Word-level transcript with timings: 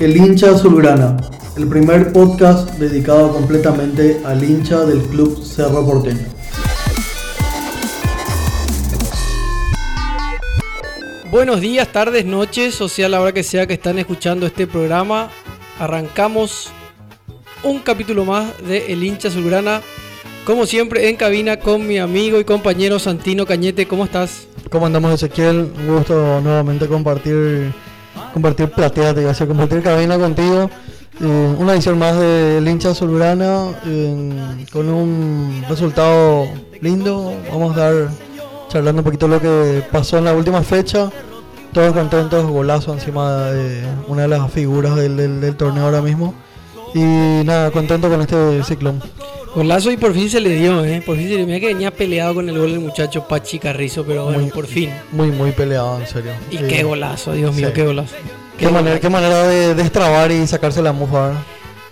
El 0.00 0.16
hincha 0.16 0.52
azulgrana, 0.52 1.18
el 1.58 1.68
primer 1.68 2.10
podcast 2.10 2.70
dedicado 2.78 3.34
completamente 3.34 4.22
al 4.24 4.42
hincha 4.42 4.86
del 4.86 5.02
club 5.02 5.44
Cerro 5.44 5.84
Porteño. 5.84 6.24
Buenos 11.30 11.60
días, 11.60 11.86
tardes, 11.92 12.24
noches, 12.24 12.80
o 12.80 12.88
sea, 12.88 13.10
la 13.10 13.20
hora 13.20 13.32
que 13.32 13.42
sea 13.42 13.66
que 13.66 13.74
están 13.74 13.98
escuchando 13.98 14.46
este 14.46 14.66
programa. 14.66 15.28
Arrancamos 15.78 16.70
un 17.62 17.80
capítulo 17.80 18.24
más 18.24 18.56
de 18.66 18.94
El 18.94 19.04
hincha 19.04 19.28
azulgrana. 19.28 19.82
Como 20.46 20.64
siempre, 20.64 21.10
en 21.10 21.16
cabina 21.16 21.58
con 21.58 21.86
mi 21.86 21.98
amigo 21.98 22.40
y 22.40 22.44
compañero 22.44 22.98
Santino 22.98 23.44
Cañete. 23.44 23.86
¿Cómo 23.86 24.06
estás? 24.06 24.48
¿Cómo 24.70 24.86
andamos, 24.86 25.12
Ezequiel? 25.12 25.70
Un 25.78 25.94
gusto 25.94 26.40
nuevamente 26.40 26.86
compartir, 26.86 27.70
compartir 28.32 28.70
platea, 28.70 29.14
te 29.14 29.28
a 29.28 29.46
compartir 29.46 29.82
cabina 29.82 30.18
contigo. 30.18 30.70
Eh, 31.20 31.54
una 31.58 31.74
edición 31.74 31.98
más 31.98 32.16
de 32.18 32.62
hincha 32.66 32.90
azulgrana 32.90 33.66
eh, 33.84 34.66
con 34.72 34.88
un 34.88 35.64
resultado 35.68 36.46
lindo. 36.80 37.34
Vamos 37.50 37.76
a 37.76 37.80
dar 37.92 38.08
charlando 38.68 39.00
un 39.00 39.04
poquito 39.04 39.28
lo 39.28 39.40
que 39.40 39.82
pasó 39.92 40.18
en 40.18 40.24
la 40.24 40.32
última 40.32 40.62
fecha. 40.62 41.10
Todos 41.72 41.92
contentos, 41.92 42.46
golazo 42.50 42.92
encima 42.94 43.44
de 43.50 43.82
una 44.08 44.22
de 44.22 44.28
las 44.28 44.50
figuras 44.50 44.96
del, 44.96 45.16
del- 45.16 45.40
del 45.40 45.56
torneo 45.56 45.84
ahora 45.84 46.00
mismo. 46.02 46.34
Y 46.94 47.00
nada, 47.44 47.70
contento 47.70 48.08
con 48.08 48.20
este 48.20 48.62
ciclón. 48.64 49.00
Golazo 49.54 49.90
y 49.90 49.96
por 49.96 50.14
fin 50.14 50.30
se 50.30 50.40
le 50.40 50.50
dio, 50.50 50.84
¿eh? 50.84 51.02
Por 51.04 51.16
fin 51.16 51.24
se 51.24 51.30
le 51.32 51.36
dio. 51.38 51.46
Mira 51.46 51.58
que 51.60 51.66
venía 51.66 51.90
peleado 51.90 52.34
con 52.34 52.48
el 52.48 52.56
gol 52.58 52.70
del 52.70 52.80
muchacho 52.80 53.26
Pachi 53.26 53.58
Carrizo, 53.58 54.04
pero 54.04 54.24
bueno, 54.24 54.40
Muy- 54.40 54.50
por 54.50 54.66
fin. 54.66 54.90
Muy, 55.10 55.30
muy 55.32 55.50
peleado, 55.52 55.98
en 56.00 56.06
serio. 56.06 56.32
Y 56.50 56.58
qué 56.58 56.82
golazo, 56.84 57.32
Dios 57.32 57.54
mío, 57.54 57.68
sí. 57.68 57.72
qué 57.74 57.84
golazo. 57.84 58.14
Qué 58.56 58.68
manera, 58.68 59.00
qué 59.00 59.08
manera 59.08 59.48
de 59.48 59.74
destrabar 59.74 60.30
y 60.30 60.46
sacarse 60.46 60.80
la 60.82 60.92
mufa, 60.92 61.28
¿verdad? 61.28 61.42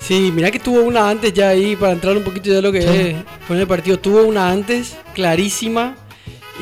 Sí, 0.01 0.31
mira 0.33 0.51
que 0.53 0.61
tuvo 0.61 0.83
una 0.83 1.11
antes 1.11 1.33
ya 1.33 1.49
ahí 1.49 1.75
para 1.75 1.93
entrar 1.93 2.17
un 2.17 2.23
poquito 2.23 2.49
ya 2.51 2.57
de 2.57 2.63
lo 2.63 2.71
que 2.71 2.83
Sí. 2.83 2.89
es 2.89 3.17
con 3.49 3.59
el 3.59 3.67
partido. 3.67 3.99
Tuvo 3.99 4.23
una 4.23 4.49
antes 4.51 4.97
clarísima 5.13 5.97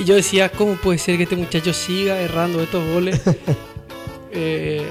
y 0.00 0.04
yo 0.04 0.14
decía, 0.14 0.48
¿cómo 0.48 0.74
puede 0.76 0.98
ser 0.98 1.18
que 1.18 1.24
este 1.24 1.36
muchacho 1.36 1.74
siga 1.74 2.18
errando 2.20 2.62
estos 2.62 2.82
goles? 2.92 3.20
Eh, 4.38 4.82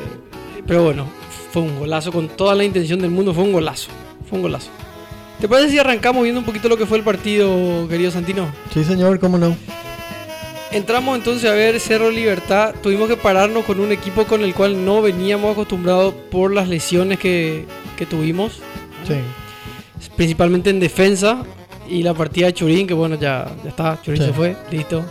pero 0.66 0.84
bueno, 0.86 1.06
fue 1.52 1.62
un 1.62 1.78
golazo 1.78 2.12
con 2.12 2.30
toda 2.30 2.56
la 2.56 2.64
intención 2.64 3.00
del 3.00 3.12
mundo, 3.12 3.32
fue 3.32 3.44
un 3.44 3.52
golazo, 3.54 3.90
fue 4.28 4.38
un 4.38 4.42
golazo. 4.42 4.70
¿Te 5.40 5.48
parece 5.50 5.72
si 5.72 5.80
arrancamos 5.80 6.24
viendo 6.24 6.40
un 6.40 6.46
poquito 6.46 6.70
lo 6.70 6.78
que 6.78 6.86
fue 6.86 6.98
el 6.98 7.04
partido, 7.04 7.88
querido 7.88 8.10
Santino? 8.12 8.48
Sí, 8.74 8.84
señor, 8.84 9.20
cómo 9.20 9.38
no. 9.38 9.56
Entramos 10.72 11.18
entonces 11.18 11.50
a 11.50 11.54
ver 11.54 11.80
Cerro 11.80 12.10
Libertad. 12.10 12.74
Tuvimos 12.82 13.08
que 13.08 13.16
pararnos 13.18 13.64
con 13.66 13.80
un 13.80 13.92
equipo 13.92 14.26
con 14.26 14.42
el 14.44 14.54
cual 14.54 14.84
no 14.84 15.02
veníamos 15.02 15.54
acostumbrados 15.54 16.14
por 16.32 16.54
las 16.54 16.68
lesiones 16.68 17.20
que, 17.20 17.66
que 17.98 18.06
tuvimos. 18.06 18.60
Sí. 19.08 19.16
principalmente 20.16 20.70
en 20.72 20.80
defensa 20.80 21.44
y 21.88 22.02
la 22.02 22.14
partida 22.16 22.48
de 22.48 22.54
Churín, 22.54 22.88
que 22.88 22.94
bueno, 22.96 23.16
ya, 23.20 23.48
ya 23.64 23.70
está, 23.70 24.02
Churín 24.02 24.22
Sí. 24.22 24.28
se 24.28 24.34
fue, 24.34 24.56
listo. 24.72 25.06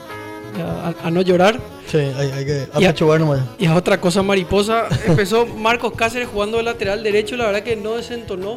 A, 0.63 0.95
a 1.07 1.11
no 1.11 1.21
llorar. 1.23 1.61
Sí, 1.91 1.99
hay, 1.99 2.31
hay 2.31 2.45
que 2.45 2.67
apechugar 2.73 3.21
nomás. 3.21 3.41
Y 3.59 3.67
a 3.67 3.75
otra 3.75 4.01
cosa 4.01 4.23
mariposa, 4.23 4.85
empezó 5.07 5.47
Marcos 5.47 5.93
Cáceres 5.95 6.29
jugando 6.29 6.57
de 6.59 6.63
lateral 6.63 7.03
derecho, 7.03 7.37
la 7.37 7.47
verdad 7.47 7.63
que 7.63 7.77
no 7.77 7.95
desentonó, 7.97 8.57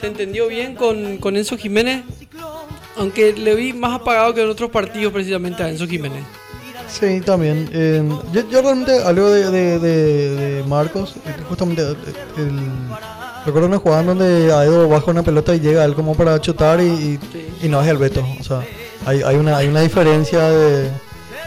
se 0.00 0.06
entendió 0.06 0.46
bien 0.48 0.74
con, 0.74 1.18
con 1.18 1.36
Enzo 1.36 1.56
Jiménez, 1.56 2.02
aunque 2.96 3.32
le 3.32 3.54
vi 3.54 3.72
más 3.72 4.00
apagado 4.00 4.34
que 4.34 4.42
en 4.42 4.48
otros 4.50 4.70
partidos 4.70 5.12
precisamente 5.12 5.62
a 5.62 5.68
Enzo 5.68 5.86
Jiménez. 5.86 6.22
Sí, 6.88 7.20
también. 7.20 7.70
Eh, 7.72 8.02
yo, 8.32 8.48
yo 8.50 8.62
realmente 8.62 8.92
algo 9.04 9.30
de, 9.30 9.50
de, 9.50 9.78
de- 9.78 10.34
de 10.36 10.62
Marcos, 10.64 11.14
eh, 11.24 11.32
justamente 11.48 11.82
eh, 11.82 11.94
el, 12.38 12.50
recuerdo 13.46 13.68
una 13.68 13.78
jugada 13.78 14.02
donde 14.02 14.52
Aedo 14.52 14.88
baja 14.88 15.10
una 15.10 15.22
pelota 15.22 15.54
y 15.54 15.60
llega 15.60 15.84
él 15.84 15.94
como 15.94 16.14
para 16.16 16.40
chutar 16.40 16.80
y, 16.80 16.84
y, 16.86 17.18
y 17.62 17.68
no 17.68 17.80
es 17.80 17.86
el 17.88 17.96
Beto. 17.96 18.26
O 18.40 18.42
sea, 18.42 18.62
hay, 19.06 19.22
hay, 19.22 19.36
una, 19.36 19.56
hay 19.58 19.68
una 19.68 19.82
diferencia 19.82 20.48
de, 20.50 20.90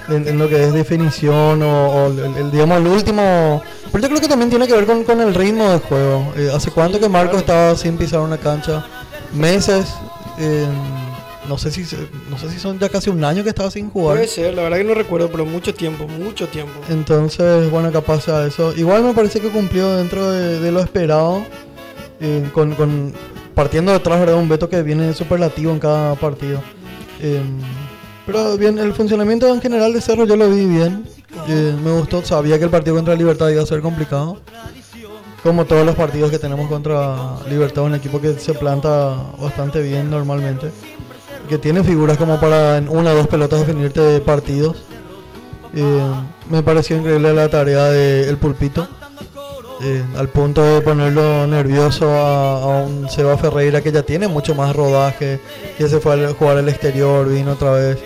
en, 0.10 0.28
en 0.28 0.38
lo 0.40 0.48
que 0.50 0.64
es 0.64 0.74
definición 0.74 1.62
o, 1.64 1.88
o 1.88 2.08
el, 2.08 2.20
el- 2.38 2.52
digamos 2.52 2.78
el 2.80 2.88
último... 2.88 3.62
Pero 3.92 4.02
yo 4.04 4.10
creo 4.10 4.22
que 4.22 4.28
también 4.28 4.50
tiene 4.50 4.68
que 4.68 4.74
ver 4.74 4.86
con, 4.86 5.04
con 5.04 5.22
el 5.22 5.34
ritmo 5.36 5.70
del 5.70 5.80
juego. 5.80 6.34
Eh, 6.36 6.50
¿Hace 6.54 6.72
cuánto 6.72 7.00
que 7.00 7.08
Marcos 7.10 7.38
estaba 7.40 7.76
sin 7.76 7.98
pisar 7.98 8.20
una 8.22 8.38
cancha? 8.38 8.86
Meses. 9.34 9.86
eh, 10.40 10.66
no 11.48 11.58
sé 11.58 11.72
si 11.72 11.82
no 12.30 12.38
sé 12.40 12.50
si 12.50 12.58
son 12.58 12.80
ya 12.80 12.88
casi 12.88 13.10
un 13.10 13.22
año 13.24 13.44
que 13.44 13.50
estaba 13.50 13.70
sin 13.70 13.90
jugar. 13.90 14.16
Puede 14.16 14.28
ser, 14.30 14.54
la 14.54 14.64
verdad 14.64 14.78
que 14.78 14.84
no 14.86 14.94
recuerdo, 14.94 15.30
pero 15.30 15.46
mucho 15.46 15.74
tiempo, 15.76 16.08
mucho 16.08 16.48
tiempo. 16.48 16.72
Entonces, 16.90 17.70
bueno, 17.70 17.92
capaz 17.92 18.30
a 18.30 18.48
eso. 18.48 18.74
Igual 18.76 19.04
me 19.04 19.14
parece 19.14 19.42
que 19.42 19.50
cumplió 19.50 19.96
dentro 19.98 20.32
de, 20.32 20.60
de 20.62 20.72
lo 20.72 20.80
esperado. 20.80 21.44
eh, 22.22 22.50
con, 22.54 22.74
con- 22.76 23.14
partiendo 23.54 23.92
detrás 23.92 24.20
¿verdad? 24.22 24.36
un 24.38 24.48
Beto 24.50 24.68
que 24.70 24.82
viene 24.82 25.14
superlativo 25.14 25.72
en 25.74 25.80
cada 25.80 26.16
partido. 26.16 26.62
Eh, 27.22 27.42
pero 28.26 28.58
bien, 28.58 28.78
el 28.80 28.94
funcionamiento 28.94 29.48
en 29.48 29.62
general 29.62 29.94
de 29.94 30.02
Cerro 30.02 30.26
yo 30.26 30.36
lo 30.36 30.50
vi 30.50 30.66
bien. 30.66 31.04
Me 31.84 31.92
gustó, 31.92 32.24
sabía 32.24 32.58
que 32.58 32.66
el 32.66 32.70
partido 32.70 32.96
contra 32.96 33.16
Libertad 33.16 33.50
iba 33.50 33.64
a 33.64 33.66
ser 33.66 33.82
complicado. 33.82 34.38
Como 35.42 35.66
todos 35.66 35.86
los 35.86 35.96
partidos 35.96 36.32
que 36.32 36.40
tenemos 36.40 36.70
contra 36.70 37.36
Libertad, 37.50 37.84
un 37.84 37.96
equipo 37.96 38.22
que 38.22 38.34
se 38.40 38.54
planta 38.54 39.16
bastante 39.40 39.82
bien 39.82 40.10
normalmente. 40.10 40.72
Que 41.50 41.58
tiene 41.58 41.84
figuras 41.84 42.18
como 42.18 42.40
para 42.40 42.78
en 42.78 42.88
una 42.88 43.12
o 43.12 43.16
dos 43.16 43.28
pelotas 43.28 43.60
definirte 43.68 44.20
partidos. 44.22 44.84
Me 46.50 46.64
pareció 46.64 46.96
increíble 46.98 47.34
la 47.34 47.50
tarea 47.50 47.86
del 47.86 48.38
pulpito. 48.38 48.88
eh, 49.84 50.04
al 50.18 50.30
punto 50.30 50.64
de 50.64 50.82
ponerlo 50.82 51.46
nervioso 51.48 52.10
a, 52.10 52.62
a 52.64 52.84
un 52.84 53.10
Seba 53.10 53.38
Ferreira 53.38 53.82
que 53.82 53.92
ya 53.92 54.04
tiene 54.04 54.28
mucho 54.28 54.56
más 54.56 54.76
rodaje, 54.76 55.40
que 55.78 55.90
se 55.90 56.00
fue 56.00 56.26
a 56.26 56.34
jugar 56.34 56.58
al 56.58 56.70
exterior, 56.70 57.28
vino 57.28 57.52
otra 57.52 57.72
vez. 57.72 57.98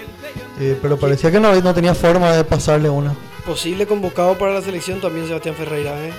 Eh, 0.60 0.78
pero 0.82 0.98
parecía 0.98 1.32
que 1.32 1.40
no, 1.40 1.54
no 1.62 1.74
tenía 1.74 1.94
forma 1.96 2.32
de 2.34 2.44
pasarle 2.44 2.90
una. 2.90 3.16
Posible 3.46 3.86
convocado 3.88 4.38
para 4.38 4.54
la 4.54 4.62
selección 4.62 5.00
también 5.00 5.28
Sebastián 5.28 5.56
Ferreira, 5.56 5.94
¿eh? 6.06 6.12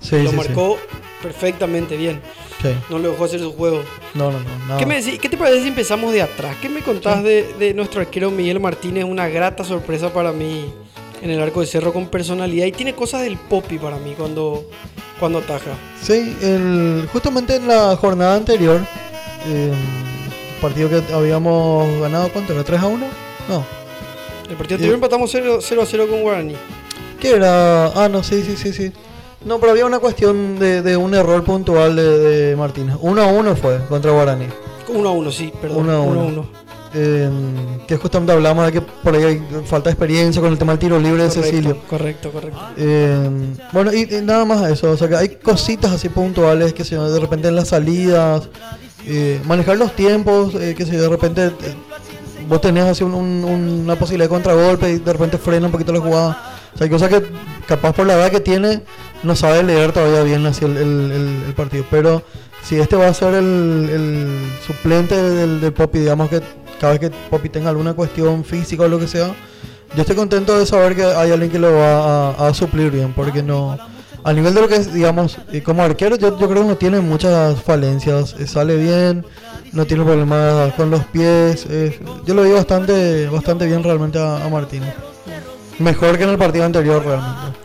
Sí, 0.00 0.22
Lo 0.22 0.30
sí, 0.30 0.36
marcó 0.36 0.76
perfectamente 1.22 1.96
bien, 1.96 2.20
no 2.90 2.98
le 2.98 3.08
dejó 3.08 3.24
hacer 3.24 3.40
su 3.40 3.52
juego. 3.52 3.82
No, 4.14 4.30
no, 4.30 4.38
no. 4.40 4.58
nada. 4.68 4.78
¿Qué, 4.78 4.86
me 4.86 5.00
decís- 5.00 5.18
¿Qué 5.18 5.28
te 5.28 5.36
parece 5.36 5.62
si 5.62 5.68
empezamos 5.68 6.12
de 6.12 6.22
atrás? 6.22 6.56
¿Qué 6.60 6.68
me 6.68 6.80
contás 6.80 7.22
de, 7.22 7.54
de 7.58 7.72
nuestro 7.74 8.00
arquero 8.00 8.30
Miguel 8.30 8.60
Martínez? 8.60 9.04
Una 9.04 9.28
grata 9.28 9.64
sorpresa 9.64 10.12
para 10.12 10.32
mí 10.32 10.66
en 11.22 11.30
el 11.30 11.40
arco 11.40 11.60
de 11.62 11.66
cerro 11.66 11.92
con 11.92 12.08
personalidad 12.08 12.66
y 12.66 12.72
tiene 12.72 12.94
cosas 12.94 13.22
del 13.22 13.36
popi 13.38 13.78
para 13.78 13.96
mí 13.98 14.14
cuando, 14.16 14.68
cuando 15.18 15.38
ataja. 15.38 15.70
Sí, 16.02 16.36
el, 16.42 17.08
justamente 17.12 17.56
en 17.56 17.66
la 17.68 17.96
jornada 17.96 18.34
anterior, 18.36 18.80
eh, 19.48 19.72
partido 20.60 20.90
que 20.90 21.02
habíamos 21.14 22.00
ganado, 22.00 22.28
¿cuánto 22.32 22.52
era? 22.52 22.64
¿3 22.64 22.78
a 22.80 22.86
1? 22.86 23.06
No. 23.48 23.75
El 24.48 24.56
partido 24.56 24.76
anterior 24.76 24.94
empatamos 24.94 25.30
0, 25.30 25.58
0 25.60 25.82
a 25.82 25.86
0 25.86 26.06
con 26.08 26.22
Guaraní. 26.22 26.54
¿Qué 27.20 27.30
era? 27.32 27.86
Ah, 27.88 28.08
no, 28.08 28.22
sí, 28.22 28.42
sí, 28.42 28.56
sí, 28.56 28.72
sí. 28.72 28.92
No, 29.44 29.58
pero 29.58 29.72
había 29.72 29.86
una 29.86 29.98
cuestión 29.98 30.58
de, 30.58 30.82
de 30.82 30.96
un 30.96 31.14
error 31.14 31.42
puntual 31.44 31.96
de, 31.96 32.18
de 32.18 32.56
Martínez. 32.56 32.96
1 33.00 33.22
a 33.22 33.26
1 33.26 33.56
fue 33.56 33.78
contra 33.88 34.12
Guaraní. 34.12 34.46
1 34.88 35.08
a 35.08 35.12
1, 35.12 35.32
sí, 35.32 35.52
perdón. 35.60 35.78
Uno 35.78 35.92
a 35.92 36.00
1 36.00 36.20
a 36.20 36.24
uno. 36.24 36.40
1. 36.40 36.66
Eh, 36.98 37.30
que 37.86 37.96
justamente 37.96 38.32
hablamos 38.32 38.64
de 38.66 38.72
que 38.72 38.80
por 38.80 39.14
ahí 39.14 39.22
hay 39.22 39.42
falta 39.66 39.90
de 39.90 39.94
experiencia 39.94 40.40
con 40.40 40.50
el 40.50 40.58
tema 40.58 40.72
del 40.72 40.78
tiro 40.78 40.98
libre 40.98 41.24
de 41.24 41.30
Cecilio. 41.30 41.76
Correcto, 41.88 42.30
correcto. 42.30 42.58
Eh, 42.76 43.28
bueno, 43.72 43.92
y, 43.92 44.02
y 44.02 44.22
nada 44.22 44.44
más 44.46 44.70
eso, 44.70 44.92
o 44.92 44.96
sea 44.96 45.06
que 45.08 45.16
hay 45.16 45.28
cositas 45.36 45.92
así 45.92 46.08
puntuales 46.08 46.72
que 46.72 46.84
se 46.84 46.96
de 46.96 47.20
repente 47.20 47.48
en 47.48 47.56
las 47.56 47.68
salidas, 47.68 48.48
eh, 49.06 49.40
manejar 49.44 49.76
los 49.76 49.94
tiempos, 49.94 50.54
eh, 50.54 50.74
que 50.76 50.86
si 50.86 50.92
de 50.92 51.08
repente 51.08 51.46
eh, 51.46 51.52
vos 52.48 52.60
tenés 52.60 52.84
así 52.84 53.04
un- 53.04 53.14
un- 53.14 53.44
una 53.84 53.96
posibilidad 53.96 54.26
de 54.26 54.34
contragolpe 54.34 54.90
y 54.90 54.98
de 54.98 55.12
repente 55.12 55.38
frena 55.38 55.66
un 55.66 55.72
poquito 55.72 55.92
la 55.92 56.00
jugada. 56.00 56.54
O 56.74 56.78
sea, 56.78 56.84
hay 56.84 56.90
cosas 56.90 57.08
que 57.08 57.22
capaz 57.66 57.92
por 57.94 58.06
la 58.06 58.14
edad 58.14 58.30
que 58.30 58.40
tiene 58.40 58.82
no 59.22 59.34
sabe 59.34 59.62
leer 59.62 59.92
todavía 59.92 60.22
bien 60.22 60.44
así 60.46 60.64
el, 60.64 60.76
el- 60.76 61.10
el- 61.12 61.42
el 61.48 61.54
partido. 61.54 61.84
Pero 61.90 62.22
si 62.62 62.78
este 62.78 62.96
va 62.96 63.08
a 63.08 63.14
ser 63.14 63.34
el, 63.34 64.38
suplente 64.66 65.20
del, 65.20 65.60
del 65.60 65.72
Popi, 65.72 65.98
digamos 66.00 66.28
que 66.28 66.40
cada 66.80 66.92
vez 66.92 67.00
que 67.00 67.10
Popi 67.30 67.48
tenga 67.48 67.70
alguna 67.70 67.94
cuestión 67.94 68.44
física 68.44 68.84
o 68.84 68.88
lo 68.88 68.98
que 68.98 69.06
sea, 69.08 69.34
yo 69.94 70.00
estoy 70.02 70.16
contento 70.16 70.58
de 70.58 70.66
saber 70.66 70.94
que 70.96 71.04
hay 71.04 71.30
alguien 71.30 71.50
que 71.50 71.58
lo 71.58 71.72
va 71.72 72.30
a, 72.30 72.48
a 72.48 72.54
suplir 72.54 72.90
bien, 72.90 73.12
porque 73.14 73.42
no. 73.42 73.78
A 74.26 74.32
nivel 74.32 74.52
de 74.54 74.60
lo 74.60 74.66
que 74.68 74.74
es, 74.74 74.92
digamos, 74.92 75.38
y 75.52 75.60
como 75.60 75.82
arquero, 75.84 76.16
yo, 76.16 76.36
yo 76.38 76.48
creo 76.48 76.62
que 76.62 76.68
no 76.68 76.76
tiene 76.76 77.00
muchas 77.00 77.62
falencias. 77.62 78.34
eh, 78.40 78.46
sale 78.48 78.76
bien, 78.76 79.24
no 79.72 79.86
tiene 79.86 80.02
problemas 80.04 80.74
con 80.74 80.90
los 80.90 81.04
pies. 81.06 81.64
eh, 81.70 81.98
yo 82.26 82.34
lo 82.34 82.42
vi 82.42 82.50
bastante 82.50 83.28
bastante 83.28 83.66
bien 83.66 83.82
realmente 83.84 84.18
a, 84.18 84.44
a 84.44 84.48
Martínez. 84.48 84.92
Mejor 85.78 86.16
que 86.18 86.24
en 86.24 86.30
el 86.30 86.38
partido 86.38 86.64
anterior, 86.64 87.04
realmente. 87.04 87.58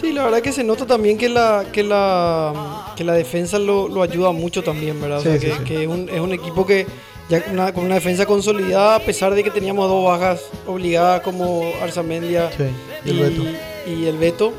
Sí, 0.00 0.12
la 0.12 0.24
verdad 0.24 0.40
que 0.40 0.50
se 0.52 0.64
nota 0.64 0.86
también 0.86 1.16
que 1.18 1.28
la, 1.28 1.64
que 1.70 1.82
la, 1.82 2.92
que 2.96 3.04
la 3.04 3.12
defensa 3.12 3.58
lo, 3.58 3.86
lo 3.88 4.02
ayuda 4.02 4.32
mucho 4.32 4.62
también, 4.64 5.00
¿verdad? 5.00 5.18
O 5.18 5.22
sea, 5.22 5.34
Sí, 5.34 5.40
sí, 5.40 5.46
que, 5.46 5.52
sí. 5.58 5.64
que 5.64 5.82
es, 5.82 5.88
un, 5.88 6.08
es 6.08 6.20
un 6.20 6.32
equipo 6.32 6.66
que 6.66 6.86
ya 7.28 7.42
con 7.44 7.52
una, 7.52 7.72
con 7.72 7.84
una 7.84 7.94
defensa 7.96 8.24
consolidada, 8.26 8.96
a 8.96 9.00
pesar 9.00 9.34
de 9.34 9.44
que 9.44 9.50
teníamos 9.50 9.88
dos 9.88 10.04
bajas 10.04 10.40
obligadas 10.66 11.20
como 11.20 11.70
Arzamendia 11.82 12.50
Sí, 12.56 12.64
y 13.04 13.10
el 13.10 13.16
y, 13.16 13.20
Beto. 13.20 13.42
y 13.86 14.06
el 14.06 14.16
Beto, 14.16 14.52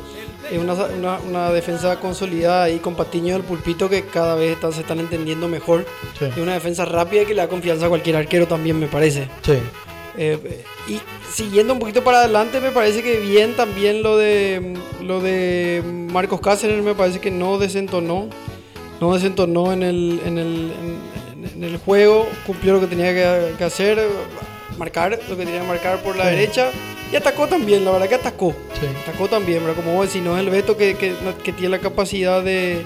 es 0.51 0.59
una, 0.59 0.73
una- 0.73 1.19
una 1.19 1.51
defensa 1.51 1.99
consolidada 1.99 2.69
y 2.69 2.79
con 2.79 2.95
Patiño 2.95 3.33
del 3.33 3.43
Pulpito 3.43 3.89
que 3.89 4.03
cada 4.05 4.35
vez 4.35 4.53
están- 4.53 4.73
se 4.73 4.81
están 4.81 4.99
entendiendo 4.99 5.47
mejor. 5.47 5.85
Sí. 6.19 6.25
Es 6.25 6.37
una 6.37 6.53
defensa 6.53 6.85
rápida 6.85 7.25
que 7.25 7.33
le 7.33 7.41
da 7.41 7.47
confianza 7.47 7.85
a 7.85 7.89
cualquier 7.89 8.15
arquero 8.17 8.47
también, 8.47 8.79
me 8.79 8.87
parece. 8.87 9.27
Sí. 9.43 9.53
Eh, 10.17 10.63
y 10.89 10.99
siguiendo 11.33 11.71
un 11.73 11.79
poquito 11.79 12.03
para 12.03 12.19
adelante, 12.19 12.59
me 12.59 12.71
parece 12.71 13.01
que 13.01 13.19
bien 13.21 13.55
también 13.55 14.03
lo 14.03 14.17
de 14.17 14.73
lo 15.01 15.21
de 15.21 15.81
Marcos 15.85 16.41
Cáceres, 16.41 16.83
me 16.83 16.93
parece 16.95 17.19
que 17.19 17.31
no 17.31 17.57
desentonó. 17.57 18.27
No 18.99 19.13
desentonó 19.13 19.71
en 19.73 19.81
el, 19.83 20.21
en 20.25 20.37
el, 20.37 20.71
en, 20.81 21.49
en 21.55 21.63
el 21.63 21.77
juego, 21.77 22.27
cumplió 22.45 22.73
lo 22.73 22.81
que 22.81 22.87
tenía 22.87 23.13
que, 23.13 23.53
que 23.57 23.63
hacer, 23.63 23.99
marcar 24.77 25.17
lo 25.29 25.37
que 25.37 25.45
tenía 25.45 25.61
que 25.61 25.67
marcar 25.67 26.03
por 26.03 26.15
la 26.17 26.25
Sí. 26.25 26.29
derecha 26.35 26.69
y 27.11 27.15
atacó 27.15 27.47
también, 27.47 27.83
la 27.83 27.91
verdad 27.91 28.07
que 28.07 28.15
atacó. 28.15 28.53
Sí. 28.79 28.87
Atacó 29.07 29.27
también, 29.27 29.59
pero 29.61 29.75
como 29.75 29.95
vos 29.95 30.07
decís, 30.07 30.21
no 30.23 30.37
es 30.37 30.43
el 30.43 30.49
Beto 30.49 30.77
que, 30.77 30.95
que, 30.95 31.13
que 31.43 31.51
tiene 31.51 31.69
la 31.69 31.79
capacidad 31.79 32.41
de, 32.43 32.83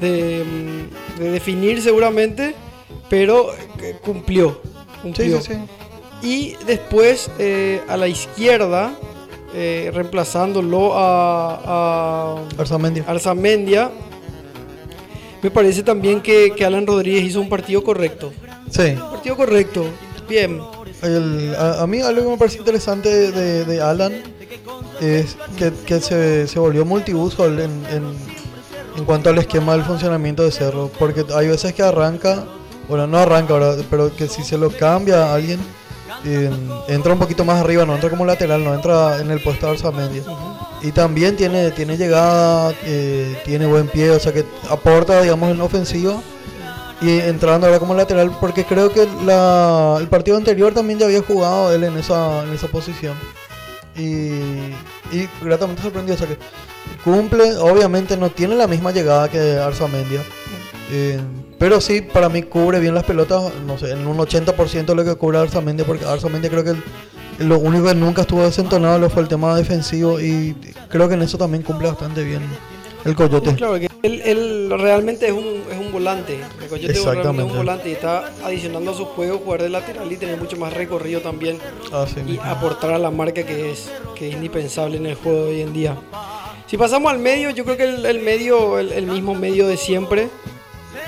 de, 0.00 0.44
mm, 0.44 1.20
de 1.20 1.30
definir 1.30 1.82
seguramente, 1.82 2.54
pero 3.10 3.50
que 3.78 3.92
cumplió. 3.94 4.60
Sí, 4.62 4.98
cumplió. 5.02 5.40
sí, 5.40 5.52
sí. 5.52 5.58
Y 6.22 6.56
después 6.64 7.30
eh, 7.38 7.80
a 7.88 7.96
la 7.96 8.08
izquierda, 8.08 8.94
eh, 9.54 9.90
reemplazándolo 9.94 10.94
a, 10.94 11.60
a 11.64 12.36
Arzamendi. 12.58 13.02
Arzamendia, 13.06 13.90
me 15.42 15.50
parece 15.50 15.82
también 15.82 16.20
que, 16.20 16.52
que 16.56 16.64
Alan 16.64 16.86
Rodríguez 16.86 17.24
hizo 17.24 17.40
un 17.40 17.48
partido 17.48 17.84
correcto. 17.84 18.32
Sí. 18.70 18.94
Un 19.00 19.10
partido 19.10 19.36
correcto, 19.36 19.84
bien. 20.28 20.60
El- 21.02 21.54
a, 21.56 21.82
a 21.82 21.86
mí 21.86 22.00
algo 22.00 22.22
que 22.24 22.28
me 22.30 22.36
parece 22.36 22.58
interesante 22.58 23.08
de, 23.32 23.64
de 23.64 23.80
Alan 23.80 24.12
es 25.00 25.36
que, 25.86 26.00
se, 26.00 26.58
volvió 26.58 26.84
multiuso 26.84 27.46
en, 27.46 27.60
en, 27.90 29.04
cuanto 29.04 29.30
al 29.30 29.38
esquema 29.38 29.72
del 29.74 29.84
funcionamiento 29.84 30.42
de 30.42 30.50
Cerro. 30.50 30.90
Porque 30.98 31.24
hay 31.34 31.48
veces 31.48 31.72
que 31.72 31.82
arranca, 31.82 32.44
bueno, 32.88 33.06
no 33.06 33.18
arranca 33.18 33.54
ahora, 33.54 33.76
pero 33.90 34.14
que 34.14 34.28
si 34.28 34.42
se 34.42 34.58
lo 34.58 34.70
cambia 34.70 35.24
a 35.26 35.34
alguien, 35.34 35.60
eh, 36.24 36.50
entra 36.88 37.12
un 37.12 37.18
poquito 37.20 37.44
más 37.44 37.60
arriba, 37.60 37.86
no 37.86 37.94
entra 37.94 38.10
como 38.10 38.24
lateral, 38.24 38.64
no 38.64 38.74
entra 38.74 39.20
en 39.20 39.30
el 39.30 39.40
puesto 39.40 39.66
de 39.66 39.72
Arzamendi. 39.72 40.22
Y 40.82 40.92
también 40.92 41.36
tiene, 41.36 41.70
tiene 41.72 41.96
llegada, 41.96 42.72
eh, 42.84 43.40
tiene 43.44 43.66
buen 43.66 43.88
pie, 43.88 44.10
o 44.10 44.18
sea 44.20 44.32
que 44.32 44.44
aporta, 44.68 45.22
digamos, 45.22 45.50
en 45.50 45.60
ofensivo. 45.60 46.22
Y 47.00 47.20
entrando 47.20 47.66
ahora 47.66 47.78
como 47.78 47.94
lateral, 47.94 48.36
porque 48.40 48.64
creo 48.64 48.90
que 48.92 49.06
la- 49.24 49.98
el 50.00 50.08
partido 50.08 50.36
anterior 50.36 50.74
también 50.74 50.98
ya 50.98 51.06
había 51.06 51.22
jugado 51.22 51.72
él 51.72 51.84
en 51.84 51.96
esa, 51.96 52.42
en 52.42 52.52
esa 52.52 52.66
posición. 52.68 53.14
Y, 53.96 55.26
gratamente 55.42 55.82
sorprendido, 55.82 56.14
o 56.14 56.18
sea 56.18 56.28
que 56.28 56.38
cumple, 57.04 57.56
obviamente 57.56 58.16
no 58.16 58.30
tiene 58.30 58.54
la 58.54 58.66
misma 58.66 58.92
llegada 58.92 59.28
que 59.28 59.58
Arzamendia. 59.58 60.20
Eh, 60.90 61.20
pero 61.58 61.80
sí, 61.80 62.00
para 62.00 62.28
mí 62.28 62.42
cubre 62.42 62.78
bien 62.80 62.94
las 62.94 63.04
pelotas, 63.04 63.52
no 63.66 63.76
sé, 63.78 63.92
en 63.92 64.06
un 64.06 64.16
80% 64.18 64.92
de 64.92 64.94
lo 64.94 65.04
que 65.04 65.14
cubre 65.16 65.38
Arzamendia, 65.38 65.84
porque 65.84 66.04
Arzamendia 66.04 66.50
creo 66.50 66.64
que 66.64 66.74
lo 67.38 67.58
único 67.58 67.86
que 67.86 67.94
nunca 67.94 68.22
estuvo 68.22 68.42
desentonado 68.42 69.08
fue 69.10 69.22
el 69.22 69.28
tema 69.28 69.54
defensivo 69.56 70.20
y 70.20 70.56
creo 70.88 71.08
que 71.08 71.14
en 71.14 71.22
eso 71.22 71.38
también 71.38 71.62
cumple 71.62 71.88
bastante 71.88 72.24
bien 72.24 72.42
el 73.08 73.16
Coyote. 73.16 73.54
Claro, 73.54 73.78
que 73.78 73.88
él, 74.02 74.22
él 74.24 74.70
realmente 74.78 75.26
es 75.26 75.32
un, 75.32 75.62
es 75.70 75.78
un 75.78 75.90
volante. 75.90 76.34
El 76.34 76.68
Coyote 76.68 76.92
realmente 76.92 76.92
es 76.92 76.98
Exactamente. 76.98 77.42
un 77.42 77.56
volante 77.56 77.88
y 77.88 77.92
está 77.92 78.32
adicionando 78.44 78.90
a 78.90 78.94
su 78.94 79.04
juego 79.06 79.38
jugar 79.38 79.62
de 79.62 79.68
lateral 79.70 80.10
y 80.10 80.16
tener 80.16 80.36
mucho 80.36 80.56
más 80.56 80.72
recorrido 80.72 81.20
también. 81.20 81.58
Así 81.92 82.20
y 82.26 82.38
aportar 82.38 82.92
a 82.92 82.98
la 82.98 83.10
marca 83.10 83.44
que 83.44 83.72
es, 83.72 83.90
que 84.14 84.28
es 84.28 84.34
indispensable 84.34 84.96
en 84.98 85.06
el 85.06 85.14
juego 85.14 85.46
de 85.46 85.52
hoy 85.52 85.60
en 85.62 85.72
día. 85.72 85.96
Si 86.66 86.76
pasamos 86.76 87.10
al 87.10 87.18
medio, 87.18 87.50
yo 87.50 87.64
creo 87.64 87.76
que 87.76 87.84
el, 87.84 88.04
el 88.04 88.20
medio, 88.20 88.78
el, 88.78 88.92
el 88.92 89.06
mismo 89.06 89.34
medio 89.34 89.66
de 89.66 89.76
siempre, 89.76 90.28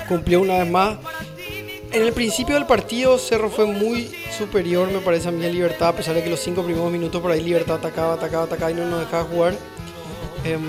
cumplió 0.07 0.41
una 0.41 0.57
vez 0.59 0.69
más. 0.69 0.97
En 1.91 2.03
el 2.03 2.13
principio 2.13 2.55
del 2.55 2.65
partido, 2.65 3.17
Cerro 3.17 3.49
fue 3.49 3.65
muy 3.65 4.09
superior, 4.37 4.89
me 4.89 4.99
parece 4.99 5.27
a 5.27 5.31
mí, 5.31 5.45
a 5.45 5.49
Libertad, 5.49 5.89
a 5.89 5.95
pesar 5.95 6.15
de 6.15 6.23
que 6.23 6.29
los 6.29 6.39
cinco 6.39 6.63
primeros 6.63 6.89
minutos 6.91 7.21
por 7.21 7.31
ahí 7.31 7.41
Libertad 7.41 7.75
atacaba, 7.75 8.13
atacaba, 8.13 8.45
atacaba 8.45 8.71
y 8.71 8.75
no 8.75 8.85
nos 8.85 9.01
dejaba 9.01 9.25
jugar. 9.25 9.53
Em, 10.45 10.61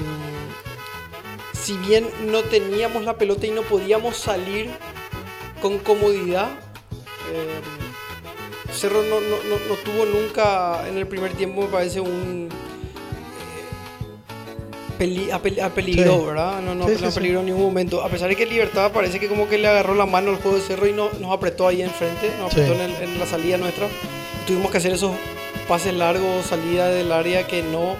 si 1.62 1.76
bien 1.78 2.08
no 2.26 2.42
teníamos 2.42 3.04
la 3.04 3.16
pelota 3.16 3.46
y 3.46 3.50
no 3.50 3.62
podíamos 3.62 4.16
salir 4.16 4.70
con 5.60 5.78
comodidad, 5.78 6.48
em, 7.32 8.72
Cerro 8.74 9.02
no, 9.02 9.20
no- 9.20 9.42
no- 9.48 9.60
no 9.68 9.74
tuvo 9.84 10.06
nunca 10.06 10.88
en 10.88 10.96
el 10.98 11.06
primer 11.06 11.32
tiempo, 11.34 11.62
me 11.62 11.68
parece, 11.68 12.00
un. 12.00 12.48
eh, 12.50 12.54
peli- 14.98 15.30
apel- 15.30 15.60
apeligró, 15.62 16.20
Sí. 16.20 16.26
¿verdad? 16.26 16.60
No, 16.62 16.74
no, 16.74 16.88
Sí, 16.88 17.04
apeligró 17.04 17.40
en 17.40 17.46
ningún 17.46 17.62
momento. 17.62 18.02
A 18.02 18.08
pesar 18.08 18.28
de 18.28 18.36
que 18.36 18.46
Libertad 18.46 18.92
parece 18.92 19.18
que 19.20 19.28
como 19.28 19.48
que 19.48 19.58
le 19.58 19.68
agarró 19.68 19.94
la 19.94 20.06
mano 20.06 20.30
al 20.30 20.36
juego 20.36 20.56
de 20.56 20.62
Cerro 20.62 20.86
y 20.86 20.92
no, 20.92 21.10
nos 21.20 21.32
apretó 21.32 21.66
ahí 21.68 21.82
enfrente, 21.82 22.30
nos 22.38 22.52
apretó 22.52 22.72
en, 22.74 22.80
el- 22.80 23.02
en 23.02 23.18
la 23.18 23.26
salida 23.26 23.56
nuestra. 23.58 23.88
Tuvimos 24.46 24.70
que 24.70 24.78
hacer 24.78 24.92
esos 24.92 25.12
pases 25.68 25.94
largos, 25.94 26.46
salida 26.46 26.88
del 26.88 27.12
área 27.12 27.46
que 27.46 27.62
no, 27.62 27.96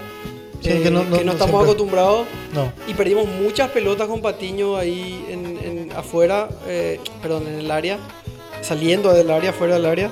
Sí, 0.63 0.69
eh, 0.71 0.81
que 0.81 0.89
no- 0.91 1.03
no- 1.03 1.09
no 1.09 1.15
estamos 1.17 1.37
siempre. 1.39 1.61
acostumbrados. 1.63 2.25
No. 2.53 2.71
Y 2.87 2.93
perdimos 2.93 3.27
muchas 3.27 3.69
pelotas 3.71 4.07
con 4.07 4.21
Patiño 4.21 4.77
ahí 4.77 5.25
en, 5.29 5.45
en- 5.57 5.91
afuera, 5.95 6.47
eh, 6.67 6.99
perdón, 7.21 7.47
en 7.47 7.59
el 7.59 7.69
área, 7.71 7.97
saliendo 8.61 9.11
del 9.13 9.29
área, 9.31 9.53
fuera 9.53 9.75
del 9.75 9.85
área. 9.85 10.09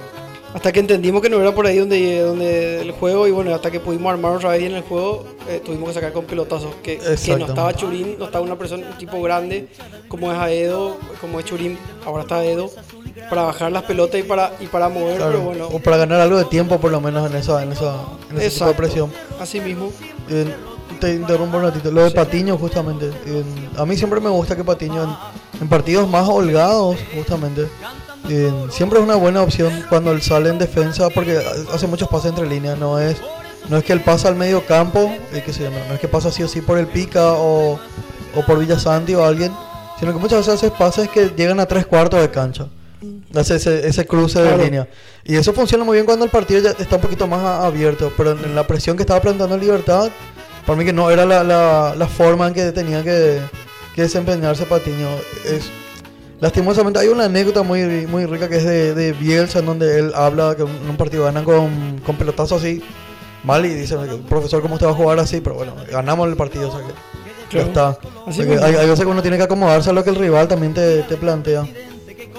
Hasta 0.53 0.74
que 0.74 0.81
entendimos 0.81 1.21
que 1.21 1.30
no 1.30 1.39
era 1.39 1.56
por 1.56 1.65
ahí 1.65 1.77
donde, 1.77 2.19
donde 2.19 2.81
el 2.81 2.92
juego 2.92 3.25
y 3.25 3.31
bueno, 3.31 3.56
hasta 3.56 3.71
que 3.71 3.80
pudimos 3.80 4.12
armar 4.12 4.33
otra 4.36 4.50
vez 4.50 4.59
bien 4.59 4.74
el 4.74 4.81
juego, 4.83 5.24
eh, 5.48 5.62
tuvimos 5.63 5.88
que 5.88 5.95
sacar 5.95 6.12
con 6.12 6.25
pelotazos. 6.25 6.75
Que, 6.83 6.97
que 6.97 7.36
no 7.38 7.45
estaba 7.45 7.74
Churín, 7.74 8.18
no 8.19 8.25
estaba 8.25 8.44
una 8.44 8.57
persona, 8.57 8.86
un 8.92 8.97
tipo 8.97 9.21
grande 9.21 9.69
como 10.09 10.30
es 10.30 10.38
Aedo, 10.38 10.97
como 11.21 11.39
es 11.39 11.45
Churín, 11.45 11.77
ahora 12.06 12.24
está 12.24 12.39
Aedo, 12.39 12.69
para 13.30 13.44
bajar 13.44 13.71
las 13.71 13.83
pelotas 13.83 14.19
y 14.19 14.24
para, 14.24 14.51
y 14.59 14.65
para 14.65 14.89
mover, 14.89 15.15
Claro, 15.15 15.31
pero 15.31 15.44
bueno, 15.44 15.69
O 15.71 15.80
para 15.80 15.95
ganar 15.95 16.19
algo 16.19 16.38
de 16.38 16.44
tiempo 16.44 16.81
por 16.81 16.92
lo 16.92 17.00
menos 17.00 17.31
en 17.31 17.38
esa, 17.38 17.63
en 17.63 17.71
esa, 17.71 17.94
en 17.94 17.95
ese 17.95 18.25
tipo 18.25 18.36
de 18.39 18.45
exacto, 18.47 18.75
presión. 18.75 19.13
así 19.39 19.62
mismo. 19.62 19.89
Te 21.00 21.16
interrumpo 21.16 21.57
un 21.57 21.63
ratito. 21.63 21.92
Lo 21.92 22.04
de 22.04 22.12
Patiño, 22.12 22.57
justamente. 22.57 23.12
a 23.78 23.86
mí 23.86 23.95
siempre 23.98 24.19
me 24.19 24.30
gusta 24.30 24.56
que 24.56 24.63
Patiño, 24.63 25.04
en, 25.04 25.62
en 25.62 25.68
partidos 25.68 26.07
más 26.09 26.28
holgados, 26.28 26.97
justamente, 27.16 27.68
siempre 28.69 29.00
es 29.00 29.06
una 29.06 29.16
buena 29.16 29.42
opción 29.42 29.83
cuando 29.90 30.11
él 30.11 30.21
sale 30.21 30.50
en 30.50 30.59
defensa, 30.59 31.09
porque 31.09 31.42
hace 31.73 31.88
muchos 31.88 32.07
pases 32.07 32.30
entre 32.30 32.47
líneas. 32.47 32.78
No 32.78 33.00
es, 33.00 33.18
no 33.69 33.78
es 33.78 33.83
que 33.83 33.94
él 33.94 34.02
pasa 34.02 34.28
al 34.28 34.35
medio 34.35 34.66
campo, 34.66 35.11
eh, 35.33 35.44
sé 35.47 35.64
yo, 35.64 35.71
no, 35.71 35.78
no 35.88 35.94
es 35.94 36.00
que 36.00 36.07
pasa 36.07 36.31
sí 36.31 36.44
o 36.44 36.47
sí 36.47 36.61
por 36.61 36.78
el 36.78 36.88
Pica 36.88 37.33
o, 37.33 37.80
o 38.35 38.45
por 38.45 38.59
Villasanti 38.59 39.16
o 39.16 39.26
alguien, 39.26 39.52
sino 40.00 40.14
que 40.14 40.19
muchas 40.19 40.40
veces 40.40 40.56
hace 40.56 40.71
pases 40.71 41.09
que 41.09 41.30
llegan 41.35 41.59
a 41.59 41.66
tres 41.66 41.85
cuartos 41.85 42.21
de 42.21 42.30
cancha. 42.30 42.68
Hace 43.36 43.56
ese, 43.56 43.88
ese 43.88 44.06
cruce 44.06 44.40
Claro. 44.42 44.58
de 44.58 44.66
línea. 44.66 44.88
Y 45.24 45.36
eso 45.36 45.54
funciona 45.54 45.84
muy 45.84 45.96
bien 45.96 46.06
cuando 46.06 46.26
el 46.26 46.31
partido 46.31 46.60
ya 46.62 46.72
está 46.72 46.98
un 46.98 47.02
poquito 47.02 47.28
más 47.28 47.40
a- 47.42 47.66
abierto. 47.66 48.12
Pero 48.18 48.31
en, 48.31 48.44
en 48.46 48.56
la 48.56 48.66
presión 48.68 48.96
que 48.98 49.04
estaba 49.04 49.22
planteando 49.22 49.58
Libertad, 49.58 50.10
para 50.66 50.78
mí 50.78 50.86
que 50.86 50.94
no 50.94 51.10
era 51.10 51.26
la, 51.26 51.44
la, 51.44 51.96
la 51.98 52.08
forma 52.08 52.48
en 52.48 52.54
que 52.54 52.72
tenía 52.72 53.04
que, 53.04 53.40
que 53.96 54.04
desempeñarse 54.04 54.66
Patiño. 54.66 55.08
Es, 55.46 55.70
lastimosamente 56.40 57.00
hay 57.00 57.08
una 57.08 57.26
anécdota 57.26 57.64
muy, 57.64 57.84
muy 58.08 58.26
rica 58.26 58.48
que 58.50 58.58
es 58.58 58.64
de, 58.66 58.94
de 58.94 59.14
Bielsa, 59.14 59.60
en 59.60 59.66
donde 59.66 60.00
él 60.00 60.12
habla 60.16 60.56
que 60.56 60.64
en 60.64 60.90
un 60.90 60.98
partido 60.98 61.24
ganan 61.26 61.44
con, 61.44 62.00
con 62.06 62.16
pelotazos 62.18 62.62
así 62.62 62.81
mal 63.44 63.66
y 63.66 63.70
dice, 63.70 63.96
profesor, 64.30 64.62
¿cómo 64.62 64.76
usted 64.76 64.86
va 64.86 64.92
a 64.92 64.96
jugar 64.96 65.18
así? 65.20 65.42
Pero 65.42 65.56
bueno, 65.56 65.74
ganamos 65.92 66.28
el 66.30 66.36
partido, 66.36 66.70
o 66.70 66.72
sea 66.72 66.81
que 66.88 66.94
Claro. 67.50 67.66
ya 67.66 67.72
está. 67.72 67.90
Así 67.90 68.00
O 68.28 68.31
sea 68.31 68.46
que 68.46 68.64
hay, 68.64 68.76
hay 68.76 68.88
veces 68.88 69.04
que 69.04 69.12
uno 69.12 69.22
tiene 69.24 69.36
que 69.38 69.44
acomodarse 69.44 69.90
a 69.90 69.94
lo 69.94 70.04
que 70.04 70.12
el 70.12 70.16
rival 70.16 70.48
también 70.48 70.74
te, 70.74 71.02
te 71.04 71.18
plantea. 71.18 71.66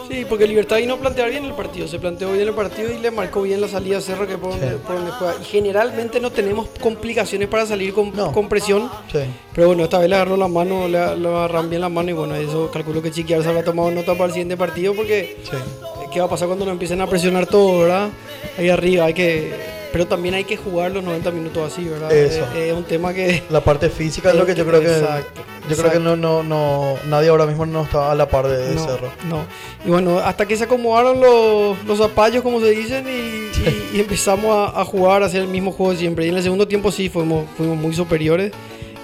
Sí, 0.08 0.26
porque 0.28 0.46
Libertad 0.46 0.76
vino 0.78 0.94
a 0.94 0.98
plantear 0.98 1.30
bien 1.30 1.44
el 1.44 1.52
partido, 1.52 1.86
se 1.88 1.98
planteó 1.98 2.32
bien 2.32 2.46
el 2.48 2.54
partido 2.54 2.92
y 2.92 2.98
le 2.98 3.10
marcó 3.10 3.42
bien 3.42 3.60
la 3.60 3.68
salida 3.68 3.98
a 3.98 4.00
Cerro 4.00 4.26
que 4.26 4.36
por, 4.38 4.50
donde, 4.50 4.70
Sí. 4.70 4.76
por 4.86 4.96
donde 4.96 5.10
juega. 5.12 5.34
Y 5.40 5.44
generalmente 5.44 6.20
no 6.20 6.30
tenemos 6.30 6.68
complicaciones 6.80 7.48
para 7.48 7.66
salir 7.66 7.92
con, 7.92 8.14
No. 8.14 8.32
con 8.32 8.48
presión, 8.48 8.90
Sí. 9.10 9.20
pero 9.54 9.68
bueno, 9.68 9.84
esta 9.84 9.98
vez 9.98 10.08
le 10.08 10.16
agarró 10.16 10.36
la 10.36 10.48
mano, 10.48 10.88
le, 10.88 11.16
le 11.16 11.28
agarraron 11.28 11.68
bien 11.70 11.80
la 11.82 11.88
mano 11.88 12.10
y 12.10 12.12
bueno, 12.14 12.34
eso 12.34 12.70
calculo 12.70 13.00
que 13.02 13.10
Chiquiar 13.10 13.42
se 13.42 13.48
habrá 13.48 13.62
tomado 13.64 13.90
nota 13.90 14.12
para 14.14 14.26
el 14.26 14.32
siguiente 14.32 14.56
partido 14.56 14.94
porque 14.94 15.36
Sí. 15.44 15.56
¿qué 16.12 16.20
va 16.20 16.26
a 16.26 16.28
pasar 16.30 16.46
cuando 16.48 16.64
nos 16.64 16.72
empiecen 16.72 17.00
a 17.00 17.06
presionar 17.06 17.46
todo, 17.46 17.80
verdad? 17.80 18.08
Ahí 18.58 18.68
arriba 18.68 19.06
hay 19.06 19.14
que... 19.14 19.81
Pero 19.92 20.06
también 20.06 20.34
hay 20.34 20.44
que 20.44 20.56
jugar 20.56 20.90
los 20.92 21.04
90 21.04 21.30
minutos 21.32 21.72
así, 21.72 21.84
¿verdad? 21.84 22.10
Eso. 22.12 22.46
Eh, 22.54 22.70
Es 22.70 22.74
un 22.74 22.84
tema 22.84 23.12
que... 23.12 23.42
La 23.50 23.60
parte 23.60 23.90
física 23.90 24.30
es 24.30 24.36
lo 24.36 24.46
que 24.46 24.54
yo 24.54 24.64
creo 24.66 24.80
que 24.80 24.86
Exacto, 24.96 25.42
yo 25.68 25.76
creo 25.76 25.92
que 25.92 25.98
no, 25.98 26.16
no, 26.16 26.42
no 26.42 26.94
nadie 27.08 27.28
ahora 27.28 27.46
mismo 27.46 27.66
no 27.66 27.82
está 27.82 28.10
a 28.10 28.14
la 28.14 28.26
par 28.28 28.46
de, 28.48 28.56
de 28.56 28.74
no, 28.74 28.84
Cerro. 28.86 29.08
no. 29.28 29.44
Y 29.84 29.90
bueno, 29.90 30.18
hasta 30.18 30.46
que 30.46 30.56
se 30.56 30.64
acomodaron 30.64 31.20
los, 31.20 31.84
los 31.84 31.98
zapallos, 31.98 32.42
como 32.42 32.60
se 32.60 32.70
dicen, 32.70 33.06
y, 33.06 33.10
y- 33.10 33.90
y 33.96 34.00
empezamos 34.00 34.74
a, 34.74 34.80
a 34.80 34.84
jugar, 34.84 35.22
a 35.22 35.26
hacer 35.26 35.42
el 35.42 35.48
mismo 35.48 35.72
juego 35.72 35.94
siempre. 35.94 36.24
Y 36.26 36.30
en 36.30 36.36
el 36.36 36.42
segundo 36.42 36.66
tiempo 36.66 36.90
sí 36.90 37.08
fuimos, 37.10 37.44
fuimos 37.56 37.76
muy 37.76 37.94
superiores. 37.94 38.52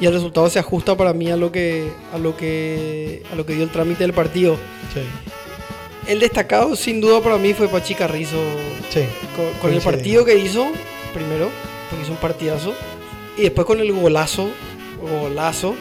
Y 0.00 0.06
el 0.06 0.12
resultado 0.12 0.48
se 0.48 0.58
ajusta 0.60 0.96
para 0.96 1.12
mí 1.12 1.28
a 1.30 1.36
lo 1.36 1.50
que, 1.52 1.90
a 2.14 2.18
lo 2.18 2.36
que, 2.36 3.24
a 3.32 3.34
lo 3.34 3.44
que 3.44 3.54
dio 3.54 3.64
el 3.64 3.70
trámite 3.70 4.04
del 4.04 4.12
partido. 4.12 4.54
Sí. 4.94 5.00
El 6.08 6.20
destacado, 6.20 6.74
sin 6.74 7.00
duda, 7.00 7.20
para 7.20 7.38
mí 7.38 7.54
fue 7.54 7.68
Pachi 7.68 7.94
Carrizo. 7.94 8.38
Sí. 8.90 9.02
Con, 9.36 9.52
con 9.60 9.72
el 9.72 9.80
partido 9.80 10.24
que 10.24 10.36
hizo, 10.36 10.66
primero, 11.14 11.50
porque 11.88 12.02
hizo 12.02 12.12
un 12.12 12.18
partidazo. 12.18 12.74
Y 13.36 13.42
después 13.42 13.66
con 13.66 13.78
el 13.78 13.92
golazo 13.92 14.48
golazo 15.00 15.74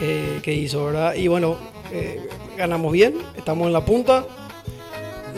eh, 0.00 0.40
que 0.42 0.54
hizo, 0.54 0.86
¿verdad? 0.86 1.14
Y 1.14 1.28
bueno, 1.28 1.56
eh, 1.92 2.28
ganamos 2.56 2.92
bien, 2.92 3.14
estamos 3.36 3.66
en 3.66 3.72
la 3.72 3.84
punta. 3.84 4.24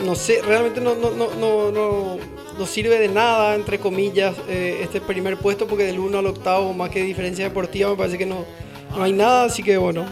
No 0.05 0.15
sé, 0.15 0.41
realmente 0.41 0.81
no, 0.81 0.95
no, 0.95 1.11
no, 1.11 1.33
no, 1.35 1.71
no, 1.71 2.17
no 2.57 2.65
sirve 2.65 2.99
de 2.99 3.09
nada, 3.09 3.55
entre 3.55 3.79
comillas, 3.79 4.35
eh, 4.49 4.79
este 4.81 5.01
primer 5.01 5.37
puesto, 5.37 5.67
porque 5.67 5.85
del 5.85 5.99
1 5.99 6.17
al 6.17 6.25
octavo, 6.25 6.73
más 6.73 6.89
que 6.89 7.03
diferencia 7.03 7.45
deportiva, 7.45 7.91
me 7.91 7.95
parece 7.95 8.17
que 8.17 8.25
no, 8.25 8.45
no 8.95 9.03
hay 9.03 9.11
nada, 9.11 9.45
así 9.45 9.61
que 9.61 9.77
bueno, 9.77 10.05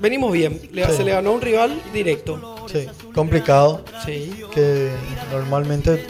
venimos 0.00 0.32
bien. 0.32 0.60
Le, 0.72 0.84
Sí. 0.86 0.92
Se 0.98 1.04
le 1.04 1.12
ganó 1.12 1.32
un 1.32 1.40
rival 1.40 1.80
directo. 1.92 2.56
Sí, 2.70 2.86
complicado. 3.14 3.82
Sí. 4.04 4.32
que 4.54 4.90
normalmente 5.32 6.06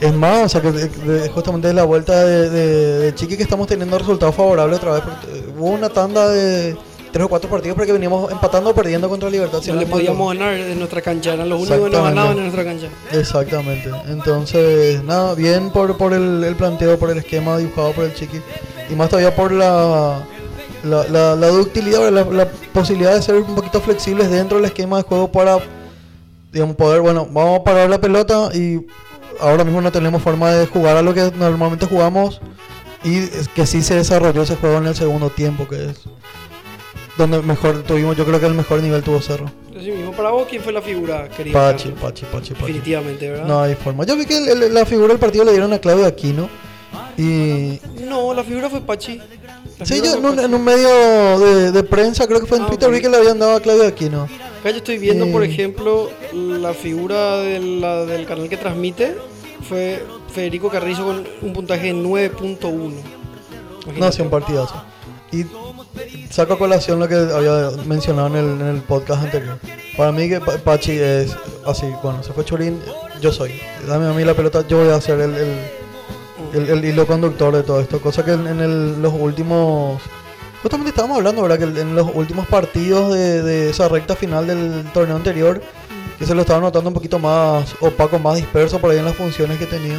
es 0.00 0.12
más, 0.14 0.46
o 0.46 0.48
sea 0.48 0.60
que 0.62 1.28
justamente 1.34 1.68
de 1.68 1.74
la 1.74 1.84
vuelta 1.84 2.24
de, 2.24 2.48
de- 2.50 2.98
de 3.00 3.14
Chiqui 3.14 3.36
que 3.36 3.42
estamos 3.42 3.66
teniendo 3.66 3.98
resultados 3.98 4.34
favorables 4.34 4.78
otra 4.78 4.92
vez. 4.92 5.02
eh, 5.32 5.44
hubo 5.58 5.70
una 5.70 5.88
tanda 5.90 6.28
de 6.28 6.76
tres 7.12 7.24
o 7.24 7.28
cuatro 7.28 7.50
partidos 7.50 7.76
porque 7.76 7.92
veníamos 7.92 8.30
empatando 8.30 8.70
o 8.70 8.74
perdiendo 8.74 9.08
contra 9.08 9.28
Libertad. 9.28 9.60
si 9.60 9.72
No 9.72 9.80
le 9.80 9.86
podíamos 9.86 10.32
ganar 10.32 10.54
en 10.54 10.78
nuestra 10.78 11.02
cancha, 11.02 11.34
eran 11.34 11.48
los 11.48 11.60
únicos 11.60 11.90
que 11.90 11.96
nos 11.96 12.04
ganaban 12.04 12.36
en 12.36 12.42
nuestra 12.44 12.64
cancha. 12.64 12.86
Exactamente. 13.12 13.90
Entonces, 14.08 15.02
nada, 15.04 15.34
bien 15.34 15.70
por, 15.70 15.96
por 15.96 16.12
el, 16.14 16.44
el 16.44 16.54
planteo, 16.56 16.98
por 16.98 17.10
el 17.10 17.18
esquema 17.18 17.58
dibujado 17.58 17.92
por 17.92 18.04
el 18.04 18.14
Chiqui. 18.14 18.40
Y 18.90 18.94
más 18.94 19.08
todavía 19.10 19.34
por 19.34 19.50
la, 19.52 20.24
la, 20.84 21.04
la, 21.08 21.36
la 21.36 21.48
ductilidad, 21.48 22.10
la, 22.10 22.24
la 22.24 22.48
posibilidad 22.72 23.14
de 23.14 23.22
ser 23.22 23.36
un 23.36 23.54
poquito 23.54 23.80
flexibles 23.80 24.30
dentro 24.30 24.56
del 24.58 24.66
esquema 24.66 24.96
de 24.98 25.02
juego 25.04 25.30
para, 25.30 25.58
digamos, 26.52 26.76
poder, 26.76 27.00
bueno, 27.00 27.26
vamos 27.30 27.60
a 27.60 27.64
parar 27.64 27.88
la 27.90 28.00
pelota 28.00 28.50
y 28.54 28.86
ahora 29.40 29.64
mismo 29.64 29.80
no 29.80 29.90
tenemos 29.92 30.22
forma 30.22 30.52
de 30.52 30.66
jugar 30.66 30.96
a 30.96 31.02
lo 31.02 31.12
que 31.14 31.30
normalmente 31.38 31.86
jugamos 31.86 32.40
y 33.04 33.26
que 33.54 33.66
sí 33.66 33.82
se 33.82 33.94
desarrolló 33.94 34.42
ese 34.42 34.56
juego 34.56 34.78
en 34.78 34.86
el 34.86 34.94
segundo 34.94 35.30
tiempo, 35.30 35.66
que 35.68 35.90
es 35.90 36.00
donde 37.16 37.42
mejor 37.42 37.82
tuvimos, 37.82 38.16
yo 38.16 38.24
creo 38.24 38.40
que 38.40 38.46
el 38.46 38.54
mejor 38.54 38.82
nivel 38.82 39.02
tuvo 39.02 39.20
Cerro. 39.20 39.50
Así 39.76 39.90
mismo, 39.90 40.12
para 40.12 40.30
vos, 40.30 40.46
¿quién 40.48 40.62
fue 40.62 40.72
la 40.72 40.80
figura, 40.82 41.28
querido? 41.28 41.58
Pachi? 41.58 41.88
Pachi, 41.90 42.24
Pachi, 42.26 42.54
Pachi. 42.54 42.66
Definitivamente, 42.66 43.30
¿verdad? 43.30 43.46
No 43.46 43.60
hay 43.62 43.74
forma. 43.74 44.04
Yo 44.04 44.16
vi 44.16 44.24
que 44.26 44.36
el- 44.36 44.62
el- 44.62 44.74
la 44.74 44.84
figura 44.86 45.08
del 45.08 45.18
partido 45.18 45.44
le 45.44 45.52
dieron 45.52 45.72
a 45.72 45.78
Claudio 45.78 46.06
Aquino. 46.06 46.48
Y. 47.16 47.78
No, 48.08 48.32
la 48.34 48.42
figura 48.44 48.68
fue 48.70 48.80
Pachi. 48.80 49.20
Sí, 49.84 50.00
yo 50.04 50.16
en 50.18 50.24
un, 50.24 50.38
en 50.38 50.54
un 50.54 50.64
medio 50.64 51.38
de, 51.38 51.72
de 51.72 51.82
prensa, 51.82 52.26
creo 52.26 52.40
que 52.40 52.46
fue 52.46 52.58
en 52.58 52.64
Ah, 52.64 52.68
Twitter, 52.68 52.90
vi 52.90 53.00
que 53.00 53.08
le 53.08 53.16
habían 53.16 53.38
dado 53.38 53.56
a 53.56 53.60
Claudio 53.60 53.86
Aquino. 53.86 54.24
Acá 54.24 54.70
yo 54.70 54.76
estoy 54.78 54.98
viendo, 54.98 55.26
por 55.32 55.42
Eh. 55.42 55.46
ejemplo, 55.46 56.10
la 56.32 56.74
figura 56.74 57.38
de 57.38 57.58
la- 57.60 58.04
del 58.04 58.26
canal 58.26 58.48
que 58.48 58.56
transmite 58.56 59.16
fue 59.68 60.04
Federico 60.32 60.68
Carrizo 60.68 61.04
con 61.04 61.26
un 61.42 61.52
puntaje 61.52 61.86
de 61.88 61.94
9.1. 61.94 62.94
No, 63.98 64.12
sí, 64.12 64.22
un 64.22 64.30
partidazo. 64.30 64.74
Y 65.32 65.44
saco 66.30 66.54
a 66.54 66.58
colación 66.58 66.98
lo 66.98 67.08
que 67.08 67.14
había 67.14 67.70
mencionado 67.86 68.28
en 68.28 68.36
el, 68.36 68.60
en 68.60 68.66
el 68.66 68.82
podcast 68.82 69.22
anterior. 69.24 69.58
Para 69.96 70.12
mí, 70.12 70.28
que 70.28 70.40
Pa- 70.40 70.58
Pachi 70.58 70.92
es 70.92 71.34
así. 71.64 71.86
Bueno, 72.02 72.22
se 72.22 72.32
fue 72.32 72.44
Churín, 72.44 72.80
yo 73.20 73.32
soy. 73.32 73.52
Dame 73.86 74.06
a 74.08 74.12
mí 74.12 74.24
la 74.24 74.34
pelota, 74.34 74.66
yo 74.68 74.78
voy 74.84 74.88
a 74.88 75.00
ser 75.00 75.20
el, 75.20 75.34
el, 75.34 75.48
el- 76.54 76.68
el 76.70 76.84
hilo 76.84 77.06
conductor 77.06 77.54
de 77.54 77.62
todo 77.62 77.80
esto. 77.80 78.00
Cosa 78.00 78.24
que 78.24 78.32
en, 78.32 78.46
en 78.46 78.60
el- 78.60 79.02
los 79.02 79.12
últimos. 79.14 80.00
Justamente 80.62 80.90
estábamos 80.90 81.16
hablando, 81.18 81.42
¿verdad? 81.42 81.58
Que 81.58 81.80
en 81.80 81.94
los 81.94 82.08
últimos 82.14 82.46
partidos 82.46 83.12
de, 83.14 83.42
de 83.42 83.70
esa 83.70 83.88
recta 83.88 84.14
final 84.14 84.46
del 84.46 84.84
torneo 84.92 85.16
anterior, 85.16 85.62
que 86.18 86.26
se 86.26 86.34
lo 86.34 86.42
estaba 86.42 86.60
notando 86.60 86.88
un 86.90 86.94
poquito 86.94 87.18
más 87.18 87.74
opaco, 87.80 88.18
más 88.18 88.36
disperso 88.36 88.78
por 88.78 88.90
ahí 88.90 88.98
en 88.98 89.06
las 89.06 89.14
funciones 89.16 89.58
que 89.58 89.64
tenía. 89.66 89.96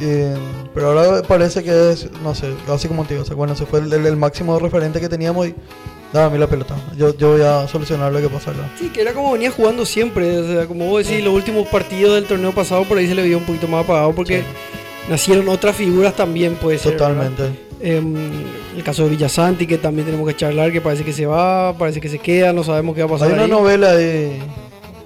Eh, 0.00 0.34
pero 0.74 0.88
ahora 0.88 1.22
parece 1.22 1.62
que 1.62 1.90
es, 1.92 2.08
no 2.22 2.34
sé, 2.34 2.52
así 2.68 2.88
como 2.88 3.04
te 3.04 3.14
digo, 3.14 3.22
o 3.22 3.26
sea, 3.26 3.36
bueno, 3.36 3.54
se 3.56 3.64
fue 3.66 3.80
el, 3.80 3.92
el- 3.92 4.16
máximo 4.16 4.58
referente 4.58 5.00
que 5.00 5.08
teníamos 5.08 5.46
y 5.48 5.54
dame 6.12 6.26
a 6.26 6.30
mí 6.30 6.38
la 6.38 6.46
pelota. 6.48 6.74
Yo, 6.96 7.16
yo 7.16 7.32
voy 7.32 7.42
a 7.42 7.66
solucionar 7.68 8.12
lo 8.12 8.20
que 8.20 8.28
pasa 8.28 8.50
acá. 8.52 8.70
Sí, 8.78 8.90
que 8.90 9.02
era 9.02 9.12
como 9.12 9.32
venía 9.32 9.50
jugando 9.52 9.84
siempre. 9.86 10.38
O 10.38 10.46
sea, 10.46 10.66
como 10.66 10.86
vos 10.88 11.04
decís, 11.06 11.24
los 11.24 11.32
últimos 11.34 11.66
partidos 11.68 12.14
del 12.14 12.26
torneo 12.26 12.52
pasado 12.52 12.84
por 12.84 12.98
ahí 12.98 13.06
se 13.08 13.14
le 13.14 13.22
vio 13.22 13.38
un 13.38 13.44
poquito 13.44 13.66
más 13.68 13.84
apagado 13.84 14.12
porque 14.14 14.38
Sí. 14.40 14.44
Nacieron 15.08 15.48
otras 15.48 15.76
figuras 15.76 16.14
también, 16.14 16.54
puede 16.54 16.78
ser. 16.78 16.96
Totalmente. 16.96 17.64
Em, 17.80 18.14
el 18.76 18.82
caso 18.82 19.04
de 19.04 19.10
Villasanti, 19.10 19.66
que 19.66 19.78
también 19.78 20.06
tenemos 20.06 20.26
que 20.26 20.36
charlar, 20.36 20.72
que 20.72 20.80
parece 20.80 21.04
que 21.04 21.12
se 21.12 21.26
va, 21.26 21.76
parece 21.76 22.00
que 22.00 22.08
se 22.08 22.18
queda, 22.18 22.52
no 22.52 22.64
sabemos 22.64 22.94
qué 22.94 23.02
va 23.02 23.08
a 23.08 23.10
pasar. 23.10 23.28
Hay 23.28 23.34
una 23.34 23.44
ahí. 23.44 23.50
novela 23.50 23.90
ahí 23.92 24.42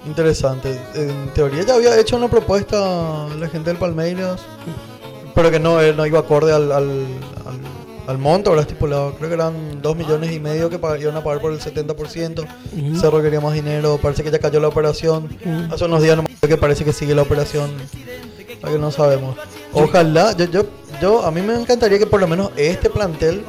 interesante. 0.05 0.77
En 0.95 1.29
teoría 1.33 1.63
ya 1.63 1.75
había 1.75 1.97
hecho 1.99 2.17
una 2.17 2.27
propuesta 2.29 3.27
la 3.37 3.47
gente 3.47 3.69
del 3.69 3.77
Palmeiras, 3.77 4.41
pero 5.35 5.51
que 5.51 5.59
no, 5.59 5.81
eh, 5.81 5.93
no 5.93 6.05
iba 6.05 6.19
acorde 6.19 6.51
al, 6.51 6.71
al, 6.71 6.89
al, 7.45 7.59
al 8.07 8.17
monto, 8.17 8.49
ahora 8.49 8.61
estipulado. 8.61 9.13
Creo 9.15 9.29
que 9.29 9.35
eran 9.35 9.81
2 9.81 9.95
millones 9.95 10.31
y 10.31 10.39
medio 10.39 10.69
que 10.69 10.79
iban 10.99 11.15
a 11.15 11.23
pagar 11.23 11.41
por 11.41 11.51
el 11.51 11.59
70%. 11.59 12.39
Ujú. 12.39 12.99
Cerro 12.99 13.21
quería 13.21 13.39
más 13.39 13.53
dinero, 13.53 13.99
parece 14.01 14.23
que 14.23 14.31
ya 14.31 14.39
cayó 14.39 14.59
la 14.59 14.67
operación. 14.67 15.29
Hace 15.71 15.85
unos 15.85 16.01
días 16.01 16.15
nomás 16.15 16.31
que 16.39 16.57
parece 16.57 16.83
que 16.83 16.93
sigue 16.93 17.13
la 17.15 17.21
operación. 17.21 17.69
Que 18.61 18.77
no 18.77 18.91
sabemos. 18.91 19.37
Ojalá, 19.73 20.35
yo, 20.35 20.45
yo, 20.45 20.63
yo, 21.01 21.25
a 21.25 21.31
mí 21.31 21.41
me 21.41 21.53
encantaría 21.55 21.99
que 21.99 22.07
por 22.07 22.19
lo 22.19 22.27
menos 22.27 22.51
este 22.55 22.89
plantel 22.89 23.43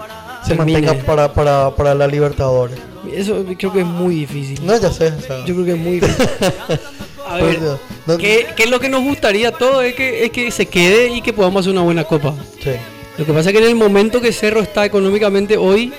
se 0.47 0.55
Termine. 0.55 0.81
mantenga 0.83 1.05
para, 1.07 1.33
para, 1.33 1.71
para 1.75 1.95
la 1.95 2.07
Libertadores. 2.07 2.79
Eso 3.13 3.45
creo 3.59 3.73
que 3.73 3.81
es 3.81 3.87
muy 3.87 4.15
difícil. 4.17 4.65
No, 4.65 4.77
ya 4.79 4.91
sé. 4.93 5.09
o 5.09 5.21
sea, 5.21 5.45
Yo 5.47 5.55
creo 5.55 5.65
que 5.65 5.73
es 5.73 5.79
muy 5.79 6.01
difícil. 6.01 6.27
A 7.27 7.39
por 7.39 7.47
ver, 7.49 7.61
Dios. 7.61 7.79
No- 8.07 8.17
¿qué, 8.19 8.47
qué 8.57 8.65
es 8.65 8.71
lo 8.71 8.81
que 8.81 8.89
nos 8.89 9.03
gustaría 9.03 9.53
todo? 9.53 9.83
Es 9.83 9.95
que, 9.95 10.25
es 10.25 10.31
que 10.31 10.51
se 10.51 10.67
quede 10.67 11.09
y 11.09 11.23
que 11.23 11.33
podamos 11.33 11.61
hacer 11.61 11.73
una 11.73 11.83
buena 11.83 12.05
copa. 12.05 12.35
Sí. 12.63 12.71
Lo 13.17 13.25
que 13.25 13.33
pasa 13.33 13.51
es 13.51 13.57
que 13.57 13.63
en 13.63 13.69
el 13.69 13.77
momento 13.77 14.21
que 14.21 14.33
Cerro 14.33 14.61
está 14.61 14.85
económicamente 14.85 15.57
hoy, 15.57 15.93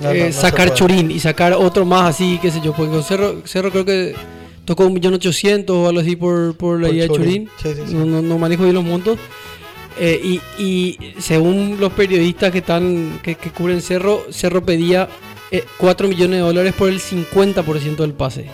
No, 0.00 0.10
eh, 0.12 0.18
no, 0.20 0.26
no 0.26 0.32
se 0.32 0.40
sacar 0.40 0.68
puede. 0.68 0.78
Churín 0.78 1.10
y 1.10 1.18
sacar 1.20 1.54
otro 1.54 1.84
más 1.84 2.10
así, 2.14 2.38
qué 2.40 2.50
sé 2.50 2.60
yo, 2.62 2.72
porque 2.72 2.92
con 2.92 3.02
Cerro, 3.02 3.36
Cerro 3.44 3.70
creo 3.70 3.84
que 3.84 4.14
tocó 4.64 4.86
un 4.86 4.94
millón 4.94 5.14
ochocientos 5.14 5.76
o 5.76 5.88
algo 5.88 6.00
así 6.00 6.16
por, 6.16 6.56
por 6.56 6.80
la 6.80 6.88
de 6.88 7.08
Churín. 7.08 7.48
Sí, 7.62 7.68
sí, 7.74 7.82
sí. 7.86 7.94
No, 7.94 8.04
no- 8.04 8.22
no 8.22 8.38
manejo 8.38 8.62
bien 8.64 8.74
los 8.74 8.84
montos. 8.84 9.18
Eh, 9.98 10.20
y, 10.58 10.62
y 10.62 10.98
según 11.20 11.76
los 11.78 11.92
periodistas 11.92 12.50
que 12.50 12.58
están 12.58 13.20
que, 13.22 13.36
que 13.36 13.50
cubren 13.50 13.80
Cerro, 13.80 14.24
Cerro 14.30 14.64
pedía 14.64 15.08
eh, 15.52 15.62
4 15.78 16.08
millones 16.08 16.38
de 16.40 16.44
dólares 16.46 16.74
por 16.76 16.88
el 16.88 16.98
50% 17.00 17.96
del 17.96 18.12
pase. 18.12 18.46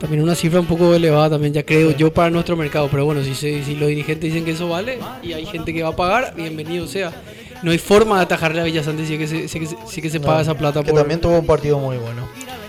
También 0.00 0.22
una 0.22 0.34
cifra 0.34 0.60
un 0.60 0.66
poco 0.66 0.94
elevada 0.94 1.30
también, 1.30 1.52
ya 1.54 1.62
creo 1.64 1.90
yo, 1.92 2.12
para 2.12 2.28
nuestro 2.30 2.56
mercado. 2.56 2.88
Pero 2.90 3.04
bueno, 3.06 3.22
si, 3.22 3.34
si 3.34 3.74
los 3.76 3.88
dirigentes 3.88 4.32
dicen 4.32 4.44
que 4.44 4.50
eso 4.52 4.68
vale 4.68 4.98
y 5.22 5.32
hay 5.32 5.46
gente 5.46 5.72
que 5.72 5.82
va 5.82 5.90
a 5.90 5.96
pagar, 5.96 6.34
bienvenido 6.36 6.86
sea. 6.86 7.12
No 7.62 7.70
hay 7.70 7.78
forma 7.78 8.16
de 8.18 8.24
atajarle 8.24 8.60
a 8.60 8.64
Villasanti 8.64 9.06
si 9.06 9.14
es 9.14 9.18
que 9.20 9.26
se, 9.26 9.48
si 9.48 9.58
es 9.58 9.64
que 9.64 9.66
se- 9.66 9.76
si 9.88 10.00
es 10.00 10.02
que 10.02 10.10
se 10.10 10.18
No, 10.18 10.26
paga 10.26 10.42
esa 10.42 10.54
plata 10.58 10.82
Que 10.82 10.90
por... 10.90 11.00
también 11.00 11.20
tuvo 11.20 11.38
un 11.38 11.46
partido 11.46 11.78
muy 11.78 11.96
bueno. 11.96 12.28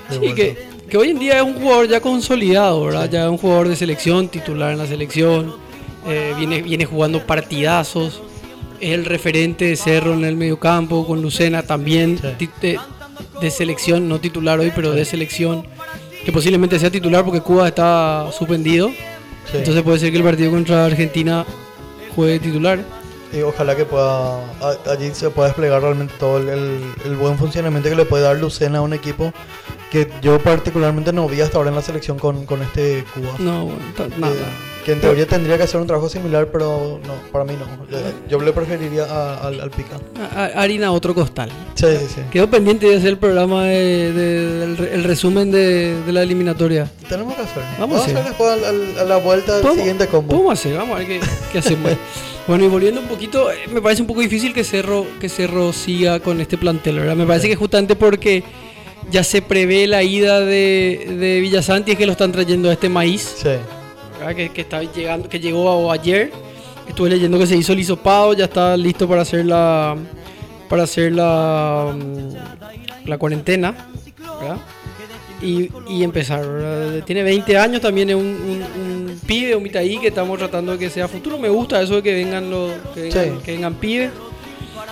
Sí, 0.09 0.33
que, 0.33 0.55
que 0.89 0.97
hoy 0.97 1.09
en 1.09 1.19
día 1.19 1.37
es 1.37 1.43
un 1.43 1.55
jugador 1.55 1.87
ya 1.87 1.99
consolidado, 1.99 2.85
¿verdad? 2.85 3.09
Ya 3.09 3.23
es 3.25 3.29
un 3.29 3.37
jugador 3.37 3.67
de 3.69 3.75
selección, 3.75 4.27
titular 4.27 4.71
en 4.71 4.77
la 4.77 4.87
selección, 4.87 5.55
eh, 6.07 6.33
viene, 6.37 6.61
viene 6.61 6.85
jugando 6.85 7.25
partidazos, 7.25 8.21
es 8.79 8.91
el 8.91 9.05
referente 9.05 9.65
de 9.65 9.75
Cerro 9.75 10.13
en 10.13 10.23
el 10.25 10.35
mediocampo, 10.35 11.05
con 11.07 11.21
Lucena 11.21 11.63
también, 11.63 12.19
Sí. 12.37 12.49
de, 12.61 12.79
de 13.41 13.51
selección, 13.51 14.07
no 14.07 14.19
titular 14.19 14.59
hoy, 14.59 14.71
pero 14.75 14.91
de 14.91 15.05
selección, 15.05 15.65
que 16.23 16.31
posiblemente 16.31 16.79
sea 16.79 16.91
titular 16.91 17.23
porque 17.23 17.41
Cuba 17.41 17.67
está 17.67 18.27
suspendido, 18.37 18.89
Sí. 19.51 19.57
entonces 19.57 19.81
puede 19.83 19.99
ser 19.99 20.11
que 20.11 20.17
el 20.17 20.23
partido 20.23 20.51
contra 20.51 20.85
Argentina 20.85 21.45
juegue 22.15 22.39
titular. 22.39 22.79
Y 23.33 23.41
ojalá 23.41 23.75
que 23.75 23.83
pueda 23.85 24.39
allí 24.89 25.09
se 25.13 25.29
pueda 25.29 25.49
desplegar 25.49 25.81
realmente 25.81 26.13
todo 26.19 26.37
el- 26.37 26.79
el 27.03 27.15
buen 27.17 27.37
funcionamiento 27.37 27.89
que 27.89 27.95
le 27.95 28.05
puede 28.05 28.23
dar 28.23 28.37
Lucena 28.37 28.77
a 28.77 28.81
un 28.81 28.93
equipo 28.93 29.33
que 29.91 30.09
yo 30.21 30.39
particularmente 30.39 31.13
no 31.13 31.27
vi 31.27 31.41
hasta 31.41 31.57
ahora 31.57 31.69
en 31.69 31.75
la 31.75 31.81
selección 31.81 32.17
con, 32.19 32.45
con 32.45 32.61
este 32.61 33.03
Cuba. 33.13 33.33
No, 33.39 33.65
bueno, 33.65 33.79
ta- 33.95 34.07
nada. 34.17 34.33
Eh, 34.33 34.75
que 34.83 34.91
en 34.91 35.01
teoría 35.01 35.25
tendría 35.25 35.57
que 35.57 35.63
hacer 35.63 35.81
un 35.81 35.87
trabajo 35.87 36.09
similar, 36.09 36.49
pero 36.51 36.99
no, 37.07 37.13
para 37.31 37.43
mí 37.43 37.53
no. 37.53 37.65
Yo, 37.89 37.97
yo 38.29 38.39
le 38.45 38.51
preferiría 38.51 39.05
a- 39.05 39.47
al, 39.47 39.59
al 39.61 39.71
Pica. 39.71 39.97
A- 40.35 40.43
a- 40.43 40.61
harina 40.61 40.91
otro 40.91 41.15
costal. 41.15 41.49
Sí, 41.73 41.87
sí, 41.99 42.05
sí. 42.15 42.21
Quedó 42.31 42.49
pendiente 42.49 42.87
de 42.87 42.97
hacer 42.97 43.09
el 43.09 43.17
programa 43.17 43.63
de, 43.63 44.11
de- 44.13 44.57
del 44.75 44.87
el 44.93 45.03
resumen 45.03 45.49
de, 45.51 45.99
de 46.03 46.11
la 46.11 46.21
eliminatoria. 46.23 46.91
Tenemos 47.09 47.33
que 47.35 47.41
hacer. 47.41 47.63
Vamos 47.79 47.99
a 47.99 48.03
hacer. 48.03 48.23
después 48.23 48.51
al- 48.63 48.99
a 48.99 49.03
la 49.05 49.17
vuelta 49.17 49.53
del 49.53 49.61
¿Podemos- 49.61 49.77
siguiente 49.79 50.07
combo. 50.07 50.29
Podemos 50.33 50.53
hacer, 50.53 50.77
vamos 50.77 50.95
a 50.95 50.99
ver 50.99 51.07
qué, 51.07 51.19
qué 51.51 51.57
hacemos. 51.59 51.91
bueno, 52.47 52.65
y 52.65 52.67
volviendo 52.67 53.01
un 53.01 53.07
poquito, 53.07 53.51
eh, 53.51 53.55
me 53.71 53.81
parece 53.81 54.01
un 54.03 54.07
poco 54.07 54.21
difícil 54.21 54.53
que 54.53 54.63
Cerro, 54.63 55.05
que 55.19 55.29
Cerro 55.29 55.73
siga 55.73 56.19
con 56.19 56.41
este 56.41 56.57
plantel, 56.59 56.99
¿verdad? 56.99 57.15
Me 57.15 57.25
parece 57.25 57.47
que 57.47 57.55
justamente 57.55 57.95
porque 57.95 58.43
ya 59.11 59.23
se 59.23 59.41
prevé 59.41 59.87
la 59.87 60.03
ida 60.03 60.39
de, 60.41 61.15
de 61.19 61.39
Villasanti 61.41 61.91
es 61.91 61.97
que 61.97 62.05
lo 62.05 62.11
están 62.13 62.31
trayendo 62.31 62.69
a 62.69 62.73
este 62.73 62.89
maíz, 62.89 63.35
Sí, 63.37 63.49
¿verdad? 64.19 64.35
Que, 64.35 64.49
que 64.49 64.61
está 64.61 64.81
llegando, 64.83 65.29
que 65.29 65.39
llegó 65.39 65.91
ayer. 65.91 66.31
Estuve 66.87 67.09
leyendo 67.09 67.39
que 67.39 67.47
se 67.47 67.55
hizo 67.57 67.73
el 67.73 67.79
hisopado, 67.79 68.33
ya 68.33 68.45
está 68.45 68.77
listo 68.77 69.07
para 69.07 69.21
hacer 69.23 69.45
la 69.45 69.95
para 70.69 70.83
hacer 70.83 71.11
la, 71.13 71.93
mm, 71.95 73.07
la 73.09 73.17
cuarentena, 73.17 73.87
¿verdad? 74.41 74.57
Y, 75.41 75.69
y 75.89 76.03
empezar, 76.03 76.45
¿verdad? 76.47 77.03
Tiene 77.05 77.21
20 77.23 77.57
años, 77.57 77.81
también 77.81 78.09
es 78.09 78.15
un, 78.15 78.23
un, 78.25 78.81
un 78.81 79.19
pibe, 79.27 79.55
un 79.55 79.63
mitaí 79.63 79.97
que 79.99 80.07
estamos 80.07 80.37
tratando 80.39 80.71
de 80.71 80.79
que 80.79 80.89
sea 80.89 81.07
futuro. 81.07 81.37
Me 81.37 81.49
gusta 81.49 81.81
eso 81.81 81.95
de 81.97 82.03
que 82.03 82.13
vengan 82.13 82.49
los 82.49 82.71
que 82.93 83.01
vengan, 83.03 83.23
Sí. 83.25 83.43
que 83.43 83.51
vengan 83.51 83.73
pibes. 83.75 84.11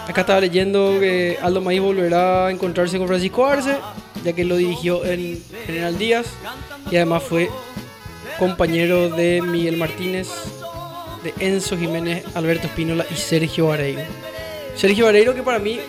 Acá 0.08 0.22
estaba 0.22 0.42
leyendo 0.42 0.98
que 1.00 1.38
Aldo 1.42 1.62
Maíz 1.62 1.80
volverá 1.82 2.48
a 2.48 2.52
encontrarse 2.52 2.98
con 2.98 3.08
Francisco 3.08 3.46
Arce, 3.46 3.76
ya 4.24 4.34
que 4.34 4.44
lo 4.46 4.56
dirigió 4.58 5.04
en 5.06 5.42
General 5.66 5.98
Díaz 5.98 6.28
y 6.90 6.96
además 6.98 7.24
fue 7.24 7.50
compañero 8.40 9.10
de 9.10 9.42
Miguel 9.42 9.78
Martínez, 9.78 10.30
de 11.24 11.34
Enzo 11.40 11.78
Jiménez, 11.78 12.24
Alberto 12.36 12.68
Espínola 12.68 13.06
y 13.12 13.16
Sergio 13.16 13.68
Vareiro. 13.68 14.02
Sergio 14.76 15.06
Vareiro 15.06 15.34
que 15.36 15.44
para 15.44 15.60
mí 15.60 15.80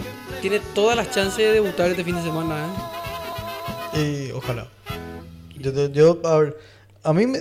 tiene 0.43 0.61
todas 0.75 0.97
las 0.97 1.11
chances 1.11 1.38
de 1.38 1.53
debutar 1.53 1.91
este 1.91 2.05
fin 2.05 2.17
de 2.17 2.23
semana. 2.23 2.67
¿eh? 3.95 4.29
Y 4.29 4.33
ojalá. 4.33 4.69
Yo, 5.57 5.73
yo, 5.73 5.88
yo, 5.91 6.21
a 6.25 6.38
ver, 6.38 6.59
a 7.03 7.12
mí 7.12 7.26
me... 7.26 7.38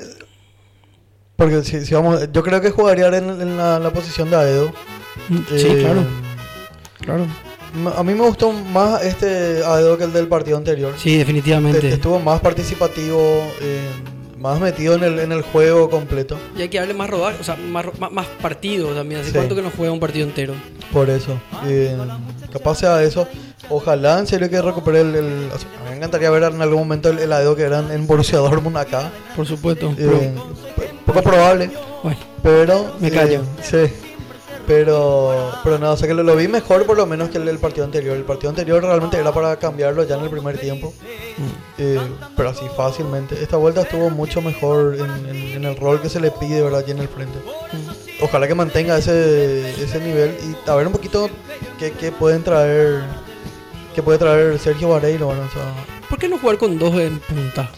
Porque 1.36 1.64
si, 1.64 1.86
si 1.86 1.94
vamos, 1.94 2.32
yo 2.32 2.44
creo 2.44 2.62
que 2.62 2.70
jugaría 2.70 3.08
en, 3.08 3.30
en 3.42 3.58
la, 3.58 3.80
la 3.80 3.92
posición 3.92 4.30
de 4.30 4.36
Aedo. 4.38 4.72
Sí, 5.58 5.68
Eh, 5.68 5.78
claro. 5.82 6.06
Claro. 7.02 7.28
A 7.96 8.04
mí 8.04 8.14
me 8.14 8.22
gustó 8.26 8.52
más 8.52 9.04
este 9.04 9.64
Aedo 9.66 9.98
que 9.98 10.04
el 10.04 10.14
del 10.14 10.28
partido 10.28 10.58
anterior. 10.58 10.94
Sí, 10.98 11.18
definitivamente. 11.18 11.80
Est- 11.88 11.96
Estuvo 11.96 12.20
más 12.20 12.40
participativo, 12.40 13.18
eh, 13.62 13.90
más 14.38 14.60
metido 14.60 14.94
en 14.96 15.04
el, 15.04 15.20
en 15.20 15.32
el 15.32 15.42
juego 15.42 15.90
completo. 15.90 16.38
Y 16.56 16.62
hay 16.62 16.70
que 16.70 16.78
darle 16.78 16.94
más 16.94 17.10
rodaje, 17.10 17.38
o 17.40 17.44
sea, 17.44 17.56
más, 17.56 17.86
ro- 17.86 17.94
más, 18.00 18.12
más 18.12 18.28
partido 18.42 18.90
también. 18.94 19.22
¿Hace 19.22 19.32
Sí. 19.32 19.36
cuánto 19.38 19.56
que 19.56 19.62
no 19.64 19.72
juega 19.76 19.92
un 19.92 20.00
partido 20.00 20.26
entero? 20.28 20.54
Por 20.92 21.10
eso. 21.10 21.40
Eh, 21.66 21.98
capaz 22.52 22.76
sea 22.76 23.02
eso. 23.02 23.28
Ojalá 23.70 24.20
en 24.20 24.28
serio 24.28 24.50
que 24.50 24.62
recupere 24.62 25.02
el. 25.02 25.16
el- 25.16 25.50
o 25.54 25.58
sea, 25.58 25.68
a 25.80 25.84
mí 25.86 25.90
me 25.92 25.96
encantaría 25.96 26.30
ver 26.30 26.44
en 26.44 26.62
algún 26.62 26.80
momento 26.80 27.10
el, 27.10 27.18
el 27.20 27.34
Aedo 27.34 27.56
que 27.56 27.64
era 27.64 27.80
en, 27.80 28.06
Borussia 28.06 28.38
Dortmund 28.38 28.78
acá. 28.78 29.10
Por 29.36 29.48
supuesto. 29.48 29.96
Eh, 29.98 30.32
poco 31.08 31.22
probable, 31.24 31.72
bueno, 32.04 32.20
pero. 32.44 32.94
Me 33.00 33.08
eh, 33.08 33.12
callo. 33.12 33.42
sí. 33.64 33.78
Pero, 34.66 35.52
pero 35.64 35.78
no, 35.78 35.92
o 35.92 35.98
sea 35.98 36.08
que 36.08 36.14
lo, 36.14 36.24
lo 36.24 36.36
vi 36.38 36.48
mejor 36.48 36.86
por 36.86 36.96
lo 36.96 37.06
menos 37.06 37.30
que 37.30 37.38
el 37.38 37.46
del 37.46 37.60
partido 37.60 37.84
anterior. 37.86 38.16
El 38.16 38.24
partido 38.24 38.50
anterior 38.50 38.82
realmente 38.82 39.18
era 39.18 39.34
para 39.34 39.58
cambiarlo 39.58 40.04
ya 40.06 40.16
en 40.16 40.24
el 40.24 40.30
primer 40.30 40.58
tiempo. 40.58 40.94
Eh, 41.78 42.00
pero 42.38 42.50
así 42.50 42.66
fácilmente. 42.78 43.42
Esta 43.44 43.58
vuelta 43.58 43.82
estuvo 43.82 44.10
mucho 44.10 44.42
mejor 44.42 44.96
en, 44.96 45.28
en- 45.36 45.54
en 45.58 45.66
el 45.66 45.76
rol 45.76 46.02
que 46.02 46.08
se 46.10 46.20
le 46.22 46.32
pide, 46.32 46.62
¿verdad? 46.62 46.80
Allí 46.80 46.92
en 46.92 47.00
el 47.00 47.08
frente. 47.10 47.38
Ojalá 48.22 48.48
que 48.48 48.56
mantenga 48.56 48.98
ese, 48.98 49.70
ese 49.84 50.00
nivel 50.00 50.38
y 50.42 50.70
a 50.70 50.76
ver 50.76 50.88
un 50.88 50.94
poquito 50.94 51.30
qué, 51.78 51.92
qué 51.92 52.12
pueden 52.14 52.42
traer. 52.44 53.02
qué 53.94 54.02
puede 54.02 54.18
traer 54.18 54.58
Sergio 54.60 54.90
Vareiro, 54.90 55.28
¿verdad? 55.28 55.46
O 55.46 55.52
sea, 55.52 55.74
¿por 56.10 56.18
qué 56.20 56.30
no 56.30 56.38
jugar 56.38 56.58
con 56.58 56.80
dos 56.80 56.96
en 56.96 57.20
punta? 57.20 57.70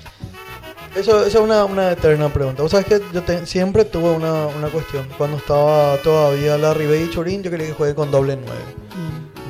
Eso, 0.95 1.25
esa 1.25 1.37
es 1.39 1.43
una, 1.43 1.65
una 1.65 1.91
eterna 1.91 2.31
pregunta. 2.31 2.63
O 2.63 2.69
sea, 2.69 2.79
es 2.81 2.85
que 2.85 3.01
yo 3.13 3.21
te- 3.23 3.45
siempre 3.45 3.85
tuve 3.85 4.09
una, 4.11 4.47
una 4.47 4.67
cuestión. 4.69 5.07
Cuando 5.17 5.37
estaba 5.37 5.97
todavía 5.97 6.57
la 6.57 6.73
Ribey 6.73 7.03
y 7.03 7.09
Churín, 7.09 7.43
yo 7.43 7.51
quería 7.51 7.67
que 7.67 7.73
juegue 7.73 7.95
con 7.95 8.11
doble 8.11 8.37
9. 8.37 8.51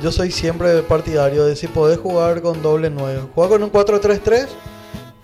Yo 0.02 0.12
soy 0.12 0.30
siempre 0.30 0.82
partidario 0.82 1.44
de 1.46 1.56
si 1.56 1.68
podés 1.68 1.98
jugar 1.98 2.42
con 2.42 2.62
doble 2.62 2.90
9. 2.90 3.20
Juega 3.34 3.50
con 3.50 3.62
un 3.62 3.72
4-3-3, 3.72 4.46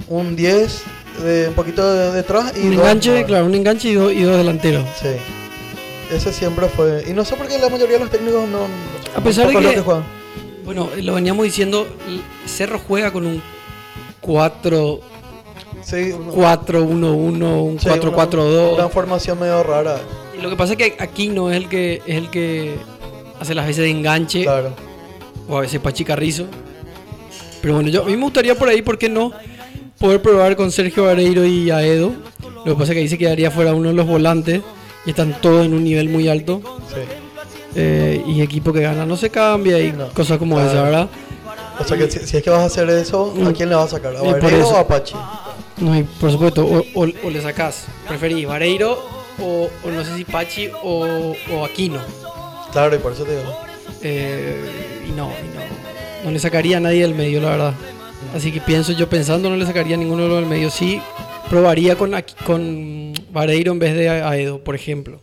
un 0.09 0.35
10 0.37 0.83
de 1.25 1.49
un 1.49 1.55
poquito 1.55 1.93
de, 1.93 2.13
detrás 2.13 2.53
y 2.57 2.61
Un 2.69 2.77
dos 2.77 2.81
enganche, 2.85 3.11
nueve. 3.11 3.25
claro, 3.27 3.45
un 3.47 3.55
enganche 3.55 3.89
y 3.91 3.95
dos, 3.95 4.13
y 4.13 4.23
dos 4.23 4.37
delanteros. 4.39 4.85
Sí. 5.01 5.09
Ese 6.15 6.33
siempre 6.33 6.67
fue. 6.69 7.05
Y 7.07 7.13
no 7.13 7.25
sé 7.25 7.37
por 7.37 7.47
qué 7.49 7.59
la 7.59 7.69
mayoría 7.69 7.95
de 7.99 8.05
los 8.05 8.11
técnicos 8.11 8.49
no. 8.49 8.61
A 9.15 9.21
pesar 9.23 9.47
de 9.49 9.53
que- 9.75 9.81
juegan. 9.81 10.05
Bueno, 10.65 10.89
lo 11.03 11.15
veníamos 11.15 11.45
diciendo, 11.45 11.87
Cerro 12.47 12.79
juega 12.79 13.13
con 13.13 13.27
un 13.27 13.43
4 14.21 15.01
Sí, 15.83 16.13
uno- 16.13 16.33
4 16.33 16.83
1 16.85 17.13
1 17.13 17.63
un 17.65 17.79
sí, 17.81 17.87
4 17.89 18.09
una- 18.11 18.15
4 18.17 18.43
Una 18.45 18.83
2 18.85 18.93
formación 18.93 19.39
medio 19.39 19.63
rara. 19.63 19.99
y 20.39 20.41
lo 20.41 20.49
que 20.51 20.57
pasa 20.57 20.73
es 20.73 20.79
que 20.79 20.97
aquí 20.99 21.29
no 21.29 21.51
es 21.51 21.57
el 21.57 21.69
que 21.69 22.03
es 22.07 22.17
el 22.17 22.31
que 22.31 22.77
hace 23.41 23.55
las 23.55 23.67
veces 23.67 23.83
de 23.85 23.91
enganche 23.91 24.43
Claro. 24.45 24.71
o 25.49 25.59
a 25.59 25.61
veces 25.63 25.81
Pachi 25.81 26.05
Carrizo 26.05 26.47
pero 27.61 27.75
bueno 27.75 27.89
yo 27.91 28.03
a 28.03 28.07
mí 28.07 28.17
me 28.17 28.23
gustaría 28.23 28.55
por 28.57 28.69
ahí 28.69 28.83
por 28.83 28.97
qué 28.99 29.09
no 29.09 29.33
poder 29.99 30.23
probar 30.23 30.55
con 30.57 30.71
Sergio 30.71 31.05
Vareiro 31.05 31.45
y 31.45 31.71
Aedo 31.71 32.13
lo 32.65 32.75
que 32.75 32.79
pasa 32.79 32.85
es 32.85 32.91
que 32.91 32.99
ahí 33.01 33.09
se 33.09 33.19
quedaría 33.19 33.51
fuera 33.51 33.75
uno 33.75 33.89
de 33.89 33.95
los 33.95 34.07
volantes 34.07 34.61
y 35.05 35.11
están 35.11 35.41
todos 35.41 35.67
en 35.67 35.75
un 35.75 35.83
nivel 35.83 36.09
muy 36.09 36.29
alto 36.29 36.61
Sí. 36.89 37.01
eh, 37.75 38.23
y 38.27 38.41
equipo 38.41 38.73
que 38.73 38.81
gana 38.83 39.05
no 39.05 39.17
se 39.17 39.31
cambia 39.31 39.81
y 39.81 39.93
No. 39.93 40.09
cosas 40.11 40.39
como 40.39 40.55
Claro. 40.57 40.71
esa 40.71 40.83
verdad 40.83 41.09
O 41.81 41.85
sea 41.85 41.97
que 41.97 42.09
si, 42.11 42.21
si 42.21 42.37
es 42.37 42.43
que 42.43 42.51
vas 42.51 42.61
a 42.61 42.67
hacer 42.67 42.89
eso, 42.91 43.33
¿a 43.35 43.51
Mm. 43.51 43.53
quién 43.55 43.69
le 43.71 43.75
vas 43.75 43.87
a 43.87 43.97
sacar? 43.97 44.15
¿A 44.15 44.23
Vareiro 44.23 44.49
eso- 44.59 44.69
o 44.75 44.77
a 44.77 44.87
Pachi? 44.87 45.15
No, 45.79 45.97
y 45.97 46.03
por 46.03 46.31
supuesto, 46.31 46.65
o, 46.65 46.85
o- 46.95 47.09
o 47.25 47.31
le 47.31 47.41
sacás, 47.41 47.87
preferís 48.07 48.47
Vareiro 48.47 48.99
o, 49.41 49.71
o 49.85 49.91
no 49.91 50.05
sé 50.05 50.17
si 50.17 50.25
Pachi 50.25 50.71
o, 50.83 51.35
Aquino. 51.65 51.99
Claro, 52.73 52.95
y 52.95 52.99
por 52.99 53.13
eso 53.13 53.25
te 53.25 53.37
digo. 53.39 53.53
Eh, 54.03 55.05
y 55.09 55.11
no, 55.13 55.29
y 55.31 55.57
no, 55.57 56.25
no 56.25 56.31
le 56.31 56.39
sacaría 56.39 56.77
a 56.77 56.81
nadie 56.81 57.03
del 57.03 57.15
medio, 57.15 57.41
la 57.41 57.51
verdad. 57.51 57.75
Así 58.35 58.53
que 58.53 58.61
pienso, 58.61 58.93
yo 58.93 59.09
pensando, 59.09 59.51
no 59.51 59.57
le 59.57 59.67
sacaría 59.67 59.97
a 59.97 59.99
ninguno 59.99 60.23
de 60.23 60.29
los 60.29 60.39
del 60.41 60.47
medio. 60.47 60.71
Sí, 60.71 61.01
probaría 61.51 61.97
con, 61.97 62.13
con 62.47 63.13
Vareiro 63.33 63.73
en 63.73 63.79
vez 63.79 63.95
de 63.95 64.09
Aedo, 64.09 64.63
por 64.63 64.75
ejemplo. 64.75 65.21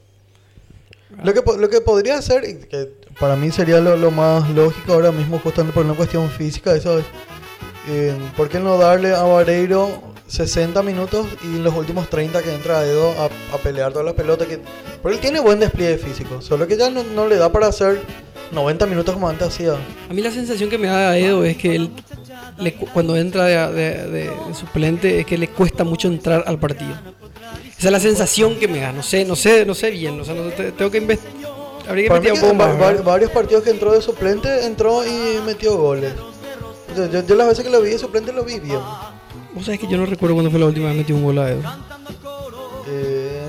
Lo 1.24 1.34
que, 1.34 1.42
lo 1.58 1.70
que 1.70 1.82
podría 1.82 2.18
hacer, 2.18 2.44
y 2.46 2.66
que 2.68 2.90
para 3.20 3.36
mí 3.36 3.52
sería 3.52 3.80
lo, 3.80 3.96
lo 3.98 4.12
más 4.12 4.50
lógico 4.52 4.94
ahora 4.94 5.12
mismo, 5.12 5.40
justamente 5.40 5.74
por 5.74 5.86
una 5.86 5.94
cuestión 5.96 6.30
física, 6.30 6.74
eso 6.76 7.00
es, 7.00 7.06
eh, 7.90 8.16
¿por 8.38 8.48
qué 8.50 8.60
no 8.60 8.78
darle 8.78 9.14
a 9.14 9.24
Vareiro 9.24 9.90
60 10.30 10.82
minutos 10.84 11.28
y 11.44 11.48
en 11.58 11.64
los 11.64 11.76
últimos 11.76 12.10
30 12.10 12.42
que 12.42 12.54
entra 12.54 12.80
a 12.80 12.86
Edo 12.86 13.12
a, 13.20 13.26
a 13.56 13.58
pelear 13.62 13.92
todas 13.92 14.06
las 14.06 14.14
pelotas? 14.14 14.48
Que, 14.48 14.60
porque 15.02 15.16
él 15.16 15.22
tiene 15.22 15.40
buen 15.40 15.60
despliegue 15.60 15.98
físico, 15.98 16.42
solo 16.42 16.68
que 16.68 16.78
ya 16.78 16.90
no, 16.90 17.04
no 17.04 17.28
le 17.28 17.36
da 17.36 17.52
para 17.52 17.68
hacer 17.68 18.02
90 18.52 18.86
minutos 18.86 19.14
como 19.14 19.28
antes 19.28 19.48
hacía. 19.48 19.74
A 20.10 20.14
mí 20.14 20.22
la 20.22 20.32
sensación 20.32 20.70
que 20.70 20.78
me 20.78 20.88
da 20.88 21.10
Aedo 21.12 21.44
es 21.44 21.58
que 21.58 21.76
él, 21.76 21.90
le 22.60 22.74
cuando 22.76 23.16
entra 23.18 23.46
de, 23.46 23.74
de- 23.74 24.08
de- 24.08 24.24
de 24.30 24.32
suplente, 24.58 25.20
es 25.20 25.26
que 25.26 25.38
le 25.38 25.48
cuesta 25.50 25.84
mucho 25.84 26.08
entrar 26.08 26.44
al 26.48 26.60
partido. 26.60 26.94
Esa 27.78 27.88
es 27.88 27.92
la 27.92 28.00
sensación 28.00 28.56
que 28.60 28.68
me 28.68 28.80
da. 28.82 28.92
No 28.92 29.02
sé, 29.04 29.24
no 29.26 29.36
sé, 29.36 29.66
no 29.66 29.74
sé 29.74 29.90
bien. 29.92 30.20
O 30.20 30.26
sea, 30.26 30.34
no 30.36 30.50
tengo 30.52 30.92
que 30.92 30.98
investigar. 30.98 31.50
Habría 31.88 32.10
que 32.10 32.16
investigar 32.28 32.52
un 32.52 32.58
¿verdad? 32.58 33.04
varios 33.04 33.32
partidos 33.32 33.64
que 33.64 33.70
entró 33.72 33.94
de 33.94 34.02
suplente, 34.02 34.66
entró 34.66 35.04
y 35.06 35.40
metió 35.46 35.78
goles. 35.78 36.14
Yo, 36.96 37.10
yo- 37.10 37.26
yo 37.26 37.36
las 37.36 37.48
veces 37.48 37.64
que 37.64 37.72
lo 37.72 37.82
vi 37.82 37.92
de 37.92 37.98
suplente 38.00 38.34
lo 38.34 38.44
vi 38.44 38.60
bien. 38.60 38.80
Vos 39.60 39.66
sabés 39.66 39.82
que 39.82 39.88
yo 39.88 39.98
no 39.98 40.06
recuerdo 40.06 40.36
cuándo 40.36 40.50
fue 40.50 40.58
la 40.58 40.68
última 40.68 40.86
vez 40.86 40.94
que 40.94 41.00
metió 41.00 41.16
un 41.18 41.24
gol 41.24 41.38
a 41.38 41.50
Edo. 41.50 41.62
Eh, 42.88 43.42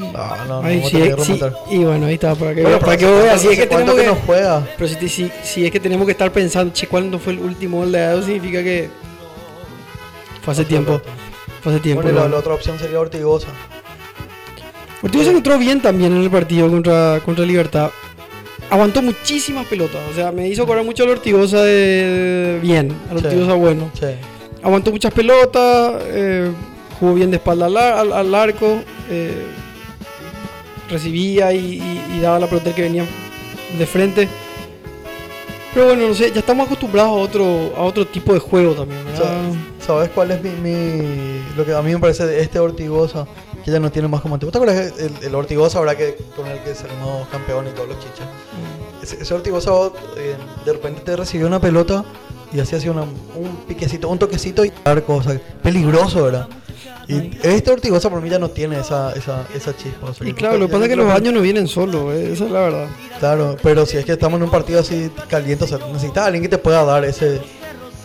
no, 0.00 0.44
no, 0.46 0.62
Ay, 0.62 0.82
sí, 0.82 0.92
tener 0.92 1.14
que 1.14 1.24
sí, 1.24 1.32
remontar. 1.34 1.54
y 1.70 1.78
bueno, 1.84 2.06
ahí 2.06 2.14
está, 2.14 2.34
para 2.34 2.54
que, 2.54 2.62
Bueno, 2.62 2.78
para 2.78 2.96
que 2.96 3.04
vos 3.04 3.22
veas. 3.22 3.38
Si 3.42 3.48
es 3.48 3.58
que 3.58 3.66
tenemos 3.66 3.94
que, 3.96 4.06
no 4.06 4.14
juega. 4.14 4.66
pero 4.78 4.88
si, 4.88 5.08
si, 5.10 5.30
si 5.42 5.66
es 5.66 5.70
que 5.70 5.78
tenemos 5.78 6.06
que 6.06 6.12
estar 6.12 6.32
pensando, 6.32 6.72
che, 6.72 6.86
¿cuándo 6.86 7.18
fue 7.18 7.34
el 7.34 7.40
último 7.40 7.76
gol 7.80 7.92
de 7.92 7.98
Edo? 7.98 8.22
Significa 8.22 8.62
que 8.62 8.88
fue 10.40 10.52
hace 10.54 10.64
tiempo. 10.64 11.02
Fue 11.60 11.70
hace 11.72 11.82
tiempo. 11.82 12.02
Bueno, 12.02 12.20
la, 12.20 12.28
la 12.30 12.38
otra 12.38 12.54
opción 12.54 12.78
sería 12.78 12.98
Ortigosa. 12.98 13.48
Ortigosa 15.02 15.24
se 15.26 15.30
encontró 15.32 15.58
bien 15.58 15.82
también 15.82 16.16
en 16.16 16.22
el 16.22 16.30
partido 16.30 16.70
contra, 16.70 17.20
contra 17.26 17.44
Libertad. 17.44 17.90
Aguantó 18.70 19.02
muchísimas 19.02 19.66
pelotas. 19.66 20.00
O 20.10 20.14
sea, 20.14 20.32
me 20.32 20.48
hizo 20.48 20.62
acordar 20.62 20.82
mucho 20.86 21.02
al 21.04 21.10
Ortigosa 21.10 21.62
de, 21.62 22.58
bien. 22.62 22.90
Al 23.10 23.20
Sí. 23.20 23.26
Ortigosa 23.26 23.52
bueno. 23.52 23.90
Sí. 24.00 24.06
Aguantó 24.62 24.90
muchas 24.92 25.12
pelotas. 25.12 26.02
eh, 26.06 26.50
jugó 26.98 27.14
bien 27.14 27.30
de 27.30 27.36
espalda 27.38 27.66
al, 27.66 27.76
al- 27.76 28.12
al 28.12 28.34
arco. 28.34 28.82
eh, 29.08 29.46
recibía 30.88 31.52
y, 31.52 31.80
y- 31.80 32.16
y 32.16 32.20
daba 32.20 32.38
la 32.40 32.46
pelota 32.48 32.74
que 32.74 32.82
venía 32.82 33.04
de 33.78 33.86
frente. 33.86 34.28
Pero 35.72 35.86
bueno, 35.86 36.08
no 36.08 36.14
sé, 36.14 36.32
ya 36.32 36.40
estamos 36.40 36.66
acostumbrados 36.66 37.10
a 37.12 37.14
otro, 37.14 37.72
a 37.76 37.82
otro 37.82 38.04
tipo 38.06 38.32
de 38.34 38.40
juego 38.40 38.74
también, 38.74 39.00
¿Sabes 39.86 40.10
cuál 40.10 40.30
es 40.32 40.42
mi, 40.42 40.50
mi- 40.50 41.42
lo 41.56 41.64
que 41.64 41.72
a 41.74 41.80
mí 41.82 41.92
me 41.92 41.98
parece 42.00 42.26
de 42.26 42.40
este 42.40 42.58
Ortigosa? 42.58 43.26
Que 43.64 43.70
ya 43.70 43.78
no 43.80 43.90
tiene 43.90 44.08
más 44.08 44.20
como 44.20 44.34
antes. 44.34 44.46
¿Vos 44.46 44.52
te 44.52 44.58
acuerdas 44.58 44.98
el, 44.98 45.12
el 45.22 45.34
Ortigosa 45.34 45.78
ahora 45.78 45.96
que 45.96 46.16
con 46.36 46.46
el 46.48 46.58
que 46.60 46.74
salimos 46.74 47.28
campeón 47.28 47.66
y 47.68 47.70
todos 47.70 47.88
los 47.88 47.98
chichas? 47.98 48.26
Ese, 49.02 49.22
ese 49.22 49.34
Ortigosa 49.34 49.70
eh, 50.16 50.36
de 50.64 50.72
repente 50.72 51.02
te 51.02 51.14
recibió 51.16 51.46
una 51.46 51.60
pelota 51.60 52.04
y 52.52 52.60
así 52.60 52.76
hacía 52.76 52.90
una- 52.90 53.02
un 53.02 53.56
piquecito, 53.68 54.08
un 54.08 54.18
toquecito 54.18 54.64
y 54.64 54.72
arco, 54.84 55.16
o 55.16 55.22
sea, 55.22 55.40
peligroso, 55.62 56.24
¿verdad? 56.24 56.48
Y 57.08 57.30
este 57.42 57.72
Ortigosa 57.72 58.08
por 58.08 58.20
mí 58.22 58.30
ya 58.30 58.38
no 58.38 58.50
tiene 58.50 58.78
esa, 58.78 59.12
esa, 59.14 59.44
esa 59.54 59.76
chispa. 59.76 60.10
o 60.10 60.14
sea, 60.14 60.28
Y 60.28 60.32
claro, 60.32 60.58
lo 60.58 60.66
que 60.66 60.72
pasa 60.72 60.84
es 60.84 60.90
que 60.90 60.96
los 60.96 61.06
creo 61.06 61.16
años 61.16 61.34
no 61.34 61.40
vienen 61.40 61.66
solos, 61.66 62.14
eh, 62.14 62.32
esa 62.32 62.44
es 62.44 62.50
la 62.52 62.60
verdad. 62.60 62.86
Claro, 63.18 63.56
pero 63.62 63.84
si 63.84 63.96
es 63.96 64.04
que 64.04 64.12
estamos 64.12 64.38
en 64.38 64.44
un 64.44 64.50
partido 64.50 64.78
así 64.80 65.10
caliente, 65.28 65.64
o 65.64 65.66
sea, 65.66 65.78
necesitas 65.92 66.22
a 66.22 66.26
alguien 66.26 66.42
que 66.42 66.48
te 66.48 66.58
pueda 66.58 66.84
dar 66.84 67.04
ese, 67.04 67.40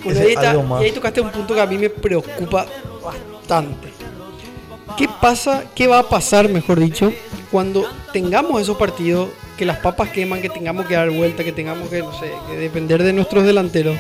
Bueno, 0.04 0.20
ese 0.20 0.28
ahí, 0.30 0.34
está- 0.34 0.52
algo 0.52 0.64
más. 0.64 0.82
y 0.82 0.86
ahí 0.86 0.92
tocaste 0.92 1.22
un 1.22 1.30
punto 1.30 1.54
que 1.54 1.62
a 1.62 1.66
mí 1.68 1.78
me 1.78 1.90
preocupa 1.90 2.66
bastante. 3.04 3.90
¿Qué 4.98 5.08
pasa, 5.22 5.64
qué 5.76 5.88
va 5.88 6.00
a 6.00 6.10
pasar, 6.10 6.48
mejor 6.50 6.80
dicho, 6.80 7.12
cuando 7.52 7.86
tengamos 8.14 8.60
esos 8.62 8.78
partidos 8.78 9.30
que 9.58 9.66
las 9.66 9.78
papas 9.78 10.10
queman, 10.10 10.42
que 10.42 10.50
tengamos 10.50 10.86
que 10.86 10.96
dar 10.96 11.10
vuelta, 11.12 11.44
que 11.44 11.52
tengamos 11.52 11.90
que, 11.90 12.00
no 12.02 12.18
sé, 12.20 12.32
que 12.50 12.58
depender 12.58 13.04
de 13.04 13.14
nuestros 13.14 13.44
delanteros? 13.46 13.98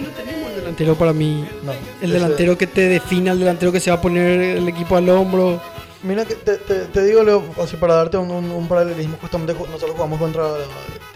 Hoy 0.00 0.06
no 0.06 0.12
tenemos 0.14 0.50
el 0.50 0.56
delantero 0.56 0.94
para 0.94 1.12
mí. 1.12 1.46
No, 1.62 1.72
El 1.72 1.78
ese- 2.00 2.12
delantero 2.12 2.56
que 2.58 2.66
te 2.66 2.88
defina, 2.88 3.32
el 3.32 3.38
delantero 3.38 3.70
que 3.72 3.80
se 3.80 3.90
va 3.90 3.96
a 3.96 4.00
poner 4.00 4.40
el 4.56 4.68
equipo 4.68 4.96
al 4.96 5.08
hombro. 5.10 5.60
Mira, 6.02 6.24
que 6.24 6.34
te, 6.34 6.56
te, 6.56 6.86
te 6.86 7.04
digo, 7.04 7.22
Leo, 7.22 7.44
así 7.62 7.76
para 7.76 7.94
darte 7.94 8.16
un, 8.16 8.30
un- 8.30 8.50
un 8.50 8.66
paralelismo, 8.68 9.18
justamente 9.20 9.52
ju- 9.54 9.66
nosotros 9.66 9.92
jugamos 9.92 10.18
contra 10.18 10.44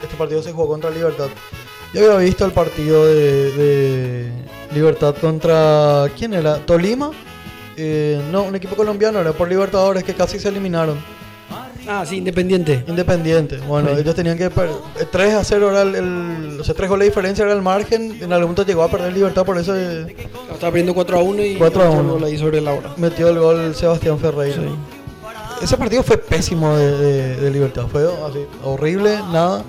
este 0.03 0.16
partido 0.16 0.42
se 0.42 0.53
jugó 0.53 0.68
contra 0.68 0.90
Libertad. 0.90 1.29
Yo 1.94 2.12
había 2.12 2.27
visto 2.27 2.44
el 2.44 2.53
partido 2.53 3.07
de, 3.07 3.53
de 3.53 4.29
Libertad 4.75 5.14
contra. 5.18 6.07
¿Quién 6.18 6.35
era? 6.35 6.57
¿Tolima? 6.59 7.11
Eh, 7.77 8.20
no, 8.31 8.42
un 8.42 8.55
equipo 8.57 8.77
colombiano, 8.77 9.20
era 9.20 9.33
por 9.33 9.49
Libertadores 9.49 10.05
que 10.05 10.12
casi 10.14 10.38
se 10.38 10.49
eliminaron. 10.49 10.99
Ah, 11.87 12.05
sí, 12.07 12.16
Independiente. 12.16 12.83
Independiente. 12.87 13.59
Bueno, 13.59 13.90
Sí. 13.94 14.01
ellos 14.01 14.14
tenían 14.14 14.38
que. 14.38 14.49
per- 14.51 14.70
eh, 15.01 15.07
3 15.11 15.35
a 15.35 15.44
0 15.44 15.70
era 15.70 15.83
el, 15.83 15.94
el- 15.94 16.61
O 16.61 16.64
sea, 16.64 16.75
3 16.75 16.88
goles 16.88 17.05
de 17.07 17.11
diferencia 17.11 17.44
era 17.44 17.53
el 17.53 17.62
margen. 17.62 18.12
En 18.23 18.33
algún 18.33 18.42
momento 18.53 18.64
llegó 18.64 18.83
a 18.83 18.88
perder 18.90 19.12
Libertad, 19.12 19.44
por 19.44 19.59
eso 19.59 19.75
Estaba 19.77 20.70
perdiendo 20.73 20.94
4 20.94 21.18
a 21.18 21.23
1 21.23 21.42
y 21.42 21.57
4 21.57 21.83
a 21.83 21.88
otro 21.90 22.01
1. 22.01 22.12
gol 22.14 22.25
ahí 22.25 22.38
sobre 22.38 22.61
la 22.61 22.73
hora. 22.73 22.94
metió 22.97 23.29
el 23.29 23.38
gol 23.38 23.75
Sebastián 23.75 24.18
Ferreira. 24.18 24.57
Sí. 24.57 24.68
Ese 25.62 25.77
partido 25.77 26.03
fue 26.03 26.16
pésimo 26.18 26.77
de, 26.77 26.90
de- 26.99 27.37
de 27.37 27.51
Libertad. 27.51 27.85
Fue 27.90 28.03
así, 28.05 28.47
horrible, 28.64 29.16
nada. 29.33 29.62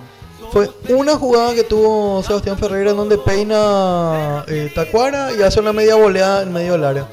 Fue 0.52 0.70
una 0.90 1.16
jugada 1.16 1.54
que 1.54 1.64
tuvo 1.64 2.24
Sebastián 2.24 2.58
Ferreira 2.58 2.92
en 2.92 2.98
donde 2.98 3.18
peina 3.18 4.46
eh, 4.48 4.72
Tacuara 4.74 5.32
y 5.38 5.42
hace 5.42 5.60
una 5.60 5.74
media 5.74 5.96
boleada 5.96 6.44
en 6.44 6.54
medio 6.54 6.74
del 6.74 6.86
área. 6.86 7.08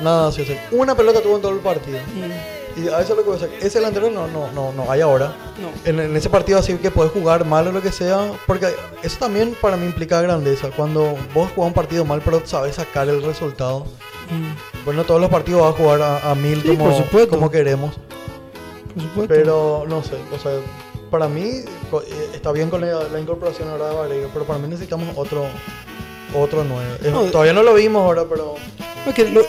Nada 0.00 0.28
así. 0.28 0.44
sea, 0.44 0.68
una 0.72 0.94
pelota 0.94 1.20
tuvo 1.20 1.36
en 1.36 1.42
todo 1.42 1.52
el 1.52 1.58
partido. 1.58 1.98
Mm, 1.98 2.55
Y 2.76 2.88
a 2.88 3.00
eso 3.00 3.12
es 3.12 3.16
lo 3.16 3.24
que 3.24 3.30
voy 3.30 3.38
a 3.38 3.42
decir. 3.42 3.58
Ese 3.62 3.78
delantero 3.78 4.10
no, 4.10 4.26
no, 4.28 4.52
no, 4.52 4.70
no 4.72 4.90
hay 4.92 5.00
ahora. 5.00 5.34
No. 5.60 5.70
En, 5.90 5.98
en 5.98 6.14
ese 6.16 6.28
partido 6.28 6.58
así 6.58 6.74
que 6.74 6.90
puedes 6.90 7.10
jugar 7.12 7.44
mal 7.46 7.66
o 7.68 7.72
lo 7.72 7.80
que 7.80 7.90
sea. 7.90 8.32
Porque 8.46 8.68
eso 9.02 9.16
también 9.18 9.56
para 9.60 9.76
mí 9.78 9.86
implica 9.86 10.20
grandeza. 10.20 10.68
Cuando 10.76 11.16
vos 11.34 11.48
jugás 11.54 11.68
un 11.68 11.72
partido 11.72 12.04
mal 12.04 12.20
pero 12.24 12.42
sabes 12.44 12.74
sacar 12.76 13.08
el 13.08 13.22
resultado. 13.22 13.80
Mm, 14.30 14.84
Bueno, 14.84 15.04
todos 15.04 15.20
los 15.20 15.30
partidos 15.30 15.62
vas 15.62 15.74
a 15.74 15.76
jugar 15.78 16.02
a, 16.02 16.30
a 16.30 16.34
mil 16.34 16.60
Sí, 16.60 16.68
como, 16.68 16.90
por 16.90 16.94
supuesto. 17.04 17.30
como 17.36 17.50
queremos. 17.50 17.94
Por 18.94 19.02
supuesto. 19.04 19.34
Pero 19.34 19.84
no 19.88 20.02
sé, 20.02 20.16
o 20.34 20.38
sea, 20.38 20.52
para 21.10 21.28
mí 21.28 21.42
eh, 21.42 22.30
está 22.34 22.50
bien 22.52 22.68
con 22.70 22.80
la, 22.82 23.04
la 23.04 23.20
incorporación 23.20 23.68
ahora 23.68 23.88
de 23.88 23.94
Vareiro, 23.94 24.30
pero 24.32 24.44
para 24.44 24.58
mí 24.58 24.68
necesitamos 24.68 25.08
otro 25.16 25.44
otro 26.34 26.64
nuevo. 26.64 26.82
Eh, 27.02 27.10
No, 27.10 27.22
todavía 27.24 27.52
no 27.52 27.62
lo 27.62 27.72
vimos 27.74 28.02
ahora, 28.04 28.24
pero 28.28 28.56
lo- 29.30 29.46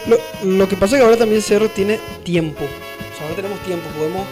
lo 0.57 0.69
que 0.69 0.75
pasa 0.75 0.95
es 0.95 1.01
que 1.01 1.05
ahora 1.05 1.17
también 1.17 1.41
Cerro 1.41 1.67
tiene 1.69 1.99
tiempo. 2.23 2.63
Ahora 3.27 3.35
tenemos 3.35 3.59
tiempo. 3.59 3.85
Podemos 3.97 4.25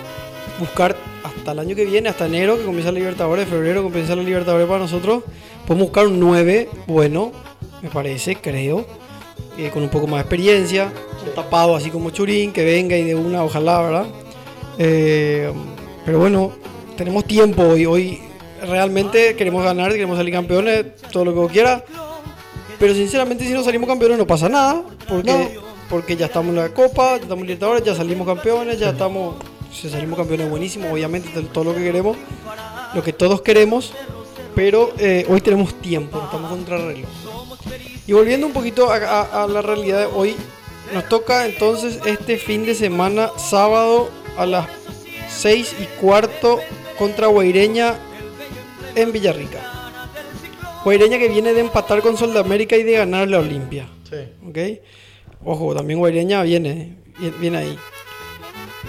buscar 0.60 0.96
hasta 1.24 1.52
el 1.52 1.60
año 1.60 1.76
que 1.76 1.84
viene, 1.86 2.08
hasta 2.10 2.28
enero, 2.28 2.58
que 2.58 2.64
comienza 2.64 2.92
la 2.92 3.00
Libertadores, 3.00 3.48
febrero, 3.48 3.82
que 3.82 3.90
comienza 3.90 4.16
la 4.16 4.24
Libertadores 4.24 4.68
para 4.68 4.80
nosotros. 4.80 5.24
Podemos 5.68 5.88
buscar 5.90 6.08
un 6.08 6.20
9 6.20 6.70
bueno, 6.88 7.32
me 7.82 7.90
parece, 7.90 8.36
creo. 8.38 8.86
eh, 9.58 9.70
con 9.74 9.84
un 9.84 9.90
poco 9.90 10.08
más 10.08 10.18
de 10.18 10.22
experiencia. 10.22 10.92
un 11.26 11.34
tapado 11.34 11.76
así 11.76 11.90
como 11.90 12.10
Churín, 12.12 12.54
que 12.54 12.64
venga 12.64 12.96
y 12.96 13.04
de 13.04 13.16
una, 13.16 13.44
ojalá, 13.44 13.82
¿verdad? 13.82 14.06
Eh, 14.78 15.52
pero 16.06 16.20
bueno, 16.20 16.52
tenemos 16.96 17.26
tiempo 17.26 17.64
hoy. 17.64 17.86
Hoy 17.86 18.20
realmente 18.62 19.36
queremos 19.36 19.64
ganar, 19.64 19.92
queremos 19.92 20.18
salir 20.18 20.34
campeones, 20.34 20.86
todo 21.12 21.26
lo 21.26 21.34
que 21.34 21.40
vos 21.40 21.52
quieras. 21.52 21.84
Pero 22.80 22.94
sinceramente 22.94 23.46
si 23.46 23.54
no 23.54 23.64
salimos 23.64 23.90
campeones 23.90 24.18
no 24.18 24.28
pasa 24.28 24.50
nada, 24.50 24.84
porque, 25.08 25.58
porque 25.90 26.16
ya 26.16 26.26
estamos 26.28 26.50
en 26.50 26.56
la 26.58 26.70
Copa, 26.70 27.12
ya 27.18 27.24
estamos 27.24 27.40
en 27.42 27.48
Libertadores, 27.48 27.84
ya 27.84 27.96
salimos 27.96 28.26
campeones, 28.28 28.80
ya 28.80 28.90
estamos, 28.90 29.36
si 29.74 29.90
salimos 29.90 30.18
campeones 30.18 30.50
buenísimo, 30.50 30.92
obviamente 30.92 31.30
de 31.40 31.46
todo 31.48 31.66
lo 31.66 31.76
que 31.76 31.84
queremos, 31.84 32.18
lo 32.94 33.04
que 33.04 33.14
todos 33.14 33.42
queremos, 33.42 33.94
pero 34.56 34.94
eh, 34.98 35.26
hoy 35.30 35.42
tenemos 35.42 35.74
tiempo, 35.82 36.22
estamos 36.24 36.50
contra 36.50 36.78
el 36.78 36.88
reloj. 36.88 37.10
Y 38.08 38.14
volviendo 38.14 38.48
un 38.48 38.54
poquito 38.54 38.92
a, 38.92 38.98
a- 38.98 39.44
a 39.44 39.48
la 39.48 39.62
realidad 39.62 40.00
de 40.00 40.06
hoy, 40.06 40.36
nos 40.94 41.08
toca 41.10 41.46
entonces 41.46 42.00
este 42.06 42.38
fin 42.38 42.66
de 42.66 42.76
semana, 42.76 43.32
sábado 43.38 44.10
a 44.38 44.46
las 44.46 44.68
6 45.30 45.76
y 45.82 45.86
cuarto 46.00 46.60
contra 46.98 47.28
Guaireña 47.28 47.96
en 48.96 49.12
Villarrica. 49.12 49.60
Guaireña 50.84 51.18
que 51.18 51.28
viene 51.30 51.54
de 51.54 51.62
empatar 51.62 52.02
con 52.02 52.16
Soldamérica 52.16 52.78
y 52.78 52.84
de 52.84 52.94
ganar 52.94 53.28
la 53.28 53.40
Olimpia. 53.40 53.88
sí. 54.10 54.18
¿Ok? 54.48 54.58
Ojo, 55.46 55.76
también 55.76 56.00
Guaireña 56.00 56.42
viene, 56.44 56.98
viene- 57.40 57.58
ahí. 57.58 57.78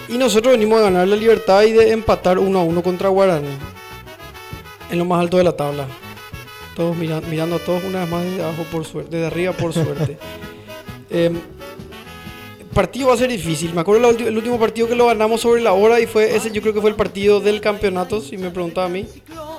Y 0.09 0.17
nosotros 0.19 0.53
venimos 0.53 0.79
a 0.79 0.85
ganar 0.85 1.07
la 1.07 1.17
libertad 1.17 1.63
y 1.65 1.73
de 1.73 1.93
empatar 1.93 2.39
1 2.39 2.59
a 2.59 2.63
1 2.63 2.83
contra 2.83 3.09
Guaraní. 3.11 3.49
En 4.91 4.99
lo 4.99 5.05
más 5.05 5.21
alto 5.21 5.37
de 5.37 5.45
la 5.45 5.53
tabla. 5.53 5.87
Todos 6.75 6.97
mira- 6.97 7.21
mirando 7.23 7.57
a 7.57 7.59
todos 7.59 7.83
una 7.85 8.01
vez 8.01 8.09
más 8.11 8.25
desde 8.25 8.43
abajo 8.43 8.65
por 8.71 8.85
suerte, 8.85 9.17
desde 9.17 9.27
arriba 9.27 9.53
por 9.53 9.73
suerte. 9.73 10.19
El 11.11 11.39
partido 12.75 13.09
va 13.09 13.15
a 13.15 13.17
ser 13.17 13.31
difícil. 13.31 13.73
Me 13.73 13.81
acuerdo 13.81 14.11
el 14.11 14.37
último 14.37 14.59
partido 14.59 14.87
que 14.89 14.95
lo 14.95 15.07
ganamos 15.07 15.41
sobre 15.41 15.63
la 15.63 15.73
hora 15.73 15.99
y 16.01 16.07
fue 16.07 16.37
ese, 16.37 16.51
yo 16.51 16.61
creo 16.61 16.75
que 16.75 16.81
fue 16.83 16.91
el 16.91 16.97
partido 16.97 17.41
del 17.41 17.61
campeonato, 17.63 18.21
si 18.21 18.37
me 18.37 18.51
preguntaba 18.51 18.87
a 18.87 18.91
mí. 18.91 19.07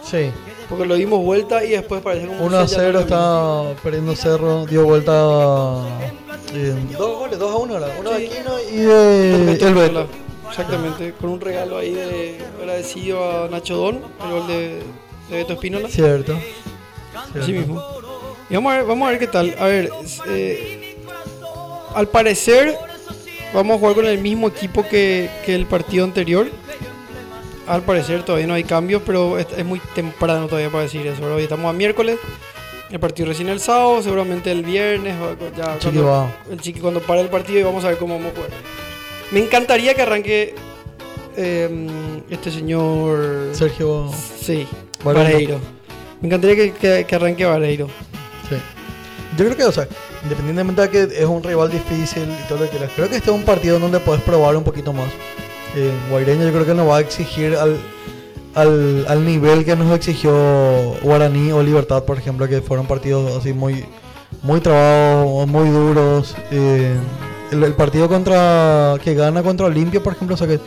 Sí. 0.03 0.29
Porque 0.69 0.85
lo 0.85 0.93
dimos 0.95 1.23
vuelta 1.23 1.63
y 1.63 1.69
después 1.69 2.01
parece 2.01 2.27
como 2.27 2.45
1 2.45 2.57
a 2.59 2.67
se 2.67 2.75
llama 2.75 2.83
0 2.85 2.97
el 2.99 3.03
está 3.05 3.63
perdiendo 3.81 4.15
Cerro, 4.15 4.65
dio 4.67 4.83
vuelta 4.85 5.83
eh, 6.57 6.75
dos 6.97 7.19
goles, 7.19 7.39
2 7.39 7.51
a 7.51 7.55
1 7.57 7.73
ahora, 7.73 7.95
uno 7.99 8.11
de. 8.11 8.27
Aquino 8.27 8.59
y 8.59 8.75
de 8.77 9.43
Beto 9.45 9.67
el 9.67 9.73
Beto. 9.75 9.87
Sola. 9.87 10.07
Exactamente, 10.49 11.13
con 11.19 11.29
un 11.31 11.41
regalo 11.41 11.77
ahí 11.77 11.93
de 11.93 12.37
agradecido 12.59 13.43
a 13.43 13.49
Nacho 13.49 13.75
Don, 13.75 13.95
el 14.23 14.31
gol 14.31 14.47
de, 14.47 14.81
de 15.29 15.35
Beto 15.35 15.53
Espínola. 15.53 15.89
Cierto. 15.89 16.39
Así 17.39 17.51
mismo. 17.53 17.83
Y 18.49 18.55
vamos 18.55 18.71
a 18.71 18.77
ver, 18.77 18.85
vamos 18.85 19.07
a 19.07 19.11
ver 19.11 19.19
qué 19.19 19.27
tal. 19.27 19.55
A 19.59 19.65
ver, 19.65 19.91
eh, 20.27 20.95
al 21.93 22.07
parecer 22.07 22.75
vamos 23.53 23.75
a 23.75 23.79
jugar 23.79 23.95
con 23.95 24.05
el 24.05 24.19
mismo 24.19 24.47
equipo 24.47 24.87
que, 24.87 25.29
que 25.45 25.53
el 25.53 25.65
partido 25.65 26.05
anterior. 26.05 26.47
Al 27.67 27.81
parecer 27.81 28.23
todavía 28.23 28.47
no 28.47 28.53
hay 28.53 28.63
cambios, 28.63 29.01
pero 29.05 29.37
es, 29.37 29.47
es 29.57 29.65
muy 29.65 29.81
temprano 29.93 30.47
todavía 30.47 30.69
para 30.69 30.83
decir 30.83 31.05
eso. 31.05 31.23
Hoy 31.25 31.43
estamos 31.43 31.69
a 31.69 31.73
miércoles, 31.73 32.17
el 32.89 32.99
partido 32.99 33.27
recién 33.29 33.49
el 33.49 33.59
sábado, 33.59 34.01
seguramente 34.01 34.51
el 34.51 34.63
viernes. 34.63 35.15
Ya, 35.57 35.77
Chiqui 35.79 35.97
cuando- 35.97 36.31
el 36.51 36.61
chiqui 36.61 36.79
cuando 36.79 36.99
pare 37.01 37.21
el 37.21 37.27
partido 37.29 37.59
y 37.59 37.63
vamos 37.63 37.83
a 37.85 37.89
ver 37.89 37.97
cómo 37.97 38.15
vamos 38.15 38.31
a 38.31 38.35
jugar. 38.35 38.49
Me 39.31 39.39
encantaría 39.41 39.93
que 39.93 40.01
arranque 40.01 40.55
eh, 41.35 41.87
este 42.29 42.49
señor... 42.51 43.49
Sergio. 43.53 44.09
Sí, 44.41 44.65
Vareiro. 45.03 45.59
Me 46.21 46.27
encantaría 46.27 46.55
que, 46.55 46.71
que- 46.73 47.05
que 47.05 47.15
arranque 47.15 47.45
Vareiro. 47.45 47.87
Sí. 48.49 48.55
Yo 49.37 49.45
creo 49.45 49.57
que, 49.57 49.65
o 49.65 49.71
sea, 49.71 49.87
independientemente 50.23 50.81
de 50.81 50.89
que 50.89 51.03
es 51.21 51.25
un 51.25 51.43
rival 51.43 51.69
difícil 51.69 52.23
y 52.23 52.47
todo 52.47 52.59
lo 52.59 52.63
que 52.65 52.71
quieras, 52.71 52.91
creo 52.95 53.07
que 53.09 53.17
este 53.17 53.29
es 53.29 53.35
un 53.35 53.43
partido 53.43 53.77
donde 53.79 53.99
puedes 53.99 54.21
probar 54.23 54.55
un 54.55 54.63
poquito 54.63 54.93
más. 54.93 55.09
Eh, 55.75 55.91
Guaireña 56.09 56.45
yo 56.45 56.51
creo 56.53 56.65
que 56.65 56.73
no 56.73 56.87
va 56.87 56.97
a 56.97 57.01
exigir 57.01 57.55
al, 57.55 57.77
al, 58.57 59.05
al 59.07 59.25
nivel 59.25 59.63
que 59.65 59.75
nos 59.75 59.93
exigió 59.95 60.31
Guaraní 61.03 61.51
o 61.51 61.61
Libertad, 61.63 62.03
por 62.03 62.17
ejemplo, 62.17 62.47
que 62.47 62.61
fueron 62.61 62.85
partidos 62.87 63.37
así 63.37 63.53
muy, 63.53 63.85
muy 64.41 64.59
trabados, 64.59 65.47
muy 65.47 65.69
duros. 65.69 66.35
Eh, 66.51 66.95
el, 67.51 67.63
el 67.63 67.73
partido 67.73 68.07
contra 68.09 68.95
que 69.03 69.13
gana 69.15 69.43
contra 69.43 69.67
Olimpia, 69.67 70.01
por 70.03 70.13
ejemplo, 70.13 70.33
o 70.33 70.37
sea 70.37 70.47
que 70.47 70.59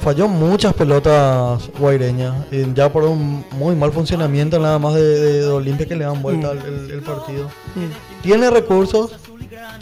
falló 0.00 0.28
muchas 0.28 0.74
pelotas 0.74 1.70
Guaireña, 1.78 2.46
eh, 2.52 2.66
ya 2.74 2.92
por 2.92 3.04
un 3.04 3.44
muy 3.52 3.74
mal 3.74 3.90
funcionamiento 3.92 4.58
nada 4.58 4.78
más 4.78 4.94
de, 4.94 5.02
de- 5.02 5.40
de 5.40 5.46
Olimpia 5.48 5.86
que 5.86 5.96
le 5.96 6.04
dan 6.04 6.22
vuelta 6.22 6.48
Mm. 6.48 6.50
al- 6.50 6.66
el, 6.66 6.90
el 6.92 7.00
partido. 7.02 7.48
Tiene 8.22 8.50
recursos, 8.50 9.12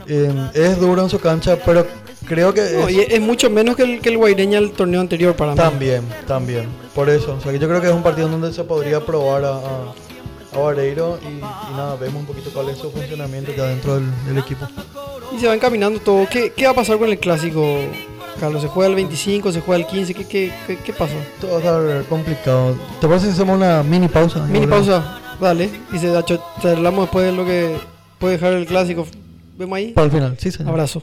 eh, 0.07 0.33
es 0.55 0.79
duro 0.81 1.03
en 1.03 1.11
su 1.11 1.19
cancha, 1.19 1.59
pero 1.65 1.87
creo 2.27 2.53
que 2.53 2.61
No, 2.61 2.89
es- 2.89 3.21
mucho 3.21 3.49
menos 3.51 3.77
que 3.77 3.83
el, 3.85 4.01
que 4.01 4.09
el 4.11 4.19
Guaireña 4.19 4.59
el 4.59 4.73
torneo 4.73 5.01
anterior 5.01 5.35
para 5.35 5.53
mí. 5.53 5.57
también, 5.57 6.03
también, 6.27 6.67
por 6.95 7.09
eso. 7.09 7.35
O 7.39 7.41
sea 7.41 7.53
que 7.53 7.59
yo 7.59 7.69
creo 7.69 7.81
que 7.81 7.87
es 7.89 7.93
un 7.95 8.03
partido 8.03 8.29
donde 8.29 8.53
se 8.53 8.65
podría 8.65 9.01
probar 9.05 9.45
a, 9.45 9.51
a, 9.57 9.95
a 10.55 10.59
Vareiro 10.59 11.19
y, 11.23 11.37
y 11.39 11.77
nada, 11.77 11.97
vemos 11.97 12.21
un 12.21 12.27
poquito 12.27 12.51
cuál 12.53 12.69
es 12.71 12.79
su 12.79 12.91
funcionamiento 12.91 13.53
ya 13.57 13.65
dentro 13.65 13.95
del, 13.97 14.05
del 14.27 14.39
equipo. 14.39 14.67
Y 15.35 15.39
se 15.41 15.47
va 15.49 15.55
encaminando 15.55 15.99
todo. 16.01 16.27
¿Qué, 16.31 16.53
qué 16.57 16.67
va 16.67 16.71
a 16.73 16.75
pasar 16.75 16.99
con 16.99 17.09
el 17.11 17.19
clásico, 17.19 17.79
Carlos? 18.39 18.63
¿Se 18.63 18.69
juega 18.69 18.89
el 18.91 18.95
25? 18.95 19.51
¿Se 19.53 19.61
juega 19.61 19.85
el 19.85 19.87
15? 19.91 20.15
¿Qué, 20.15 20.25
qué, 20.27 20.53
qué, 20.67 20.77
qué 20.79 20.93
pasa? 20.93 21.15
Esto 21.35 21.49
va 21.49 21.55
a 21.55 21.59
estar 21.59 22.05
complicado. 22.09 22.77
¿Te 23.01 23.09
parece 23.09 23.27
si 23.27 23.33
hacemos 23.33 23.57
una 23.57 23.83
mini 23.83 24.09
pausa? 24.09 24.45
Mini 24.47 24.67
pausa. 24.67 25.21
Dale. 25.41 25.69
Y 25.93 25.99
se 25.99 26.13
charlamos 26.63 27.05
después 27.07 27.27
de 27.27 27.33
lo 27.33 27.45
que 27.45 27.77
puede 28.19 28.35
dejar 28.35 28.53
el 28.55 28.67
clásico. 28.67 29.07
¿Vemos 29.59 29.77
ahí? 29.77 29.93
Para 29.93 30.07
el 30.07 30.11
final, 30.13 30.37
sí, 30.39 30.51
señor. 30.51 30.71
Abrazo. 30.71 31.03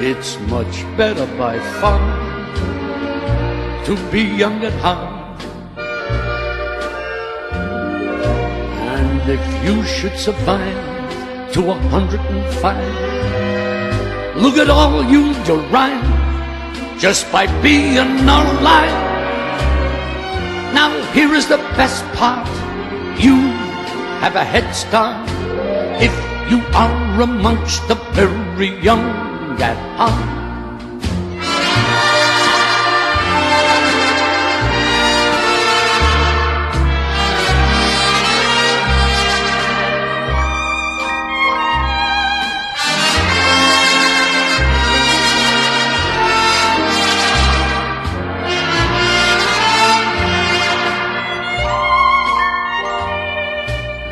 it's 0.00 0.38
much 0.50 0.84
better 0.96 1.26
by 1.38 1.58
far 1.80 2.00
to 3.86 3.96
be 4.10 4.22
young 4.22 4.62
at 4.62 4.72
heart. 4.84 5.42
And 8.92 9.30
if 9.30 9.64
you 9.64 9.82
should 9.84 10.18
survive 10.18 11.52
to 11.52 11.70
a 11.70 11.74
hundred 11.88 12.20
and 12.20 12.54
five, 12.60 14.36
look 14.36 14.58
at 14.58 14.68
all 14.68 15.02
you 15.04 15.32
derive 15.44 16.04
just 16.98 17.30
by 17.32 17.46
being 17.62 17.96
alive. 17.96 19.00
Now 20.74 20.92
here 21.12 21.32
is 21.32 21.48
the 21.48 21.58
best 21.72 22.04
part. 22.12 22.46
You 23.18 23.36
have 24.20 24.36
a 24.36 24.44
head 24.44 24.70
start 24.74 25.26
if 26.02 26.12
you 26.50 26.60
are 26.74 27.22
amongst 27.22 27.88
the 27.88 27.94
very 28.12 28.78
young 28.84 29.25
heart. 29.58 29.76
Oh. 29.98 30.36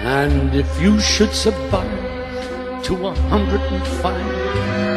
And 0.06 0.54
if 0.54 0.80
you 0.80 0.98
should 1.00 1.32
survive 1.32 2.82
to 2.84 3.06
a 3.06 3.14
hundred 3.28 3.60
and 3.60 3.86
five, 4.02 4.93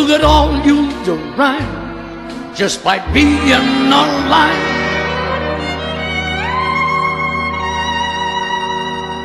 look 0.00 0.18
at 0.18 0.24
all 0.24 0.64
you 0.64 0.88
derive 1.04 2.56
just 2.56 2.82
by 2.82 2.96
being 3.12 3.52
alive. 3.92 4.64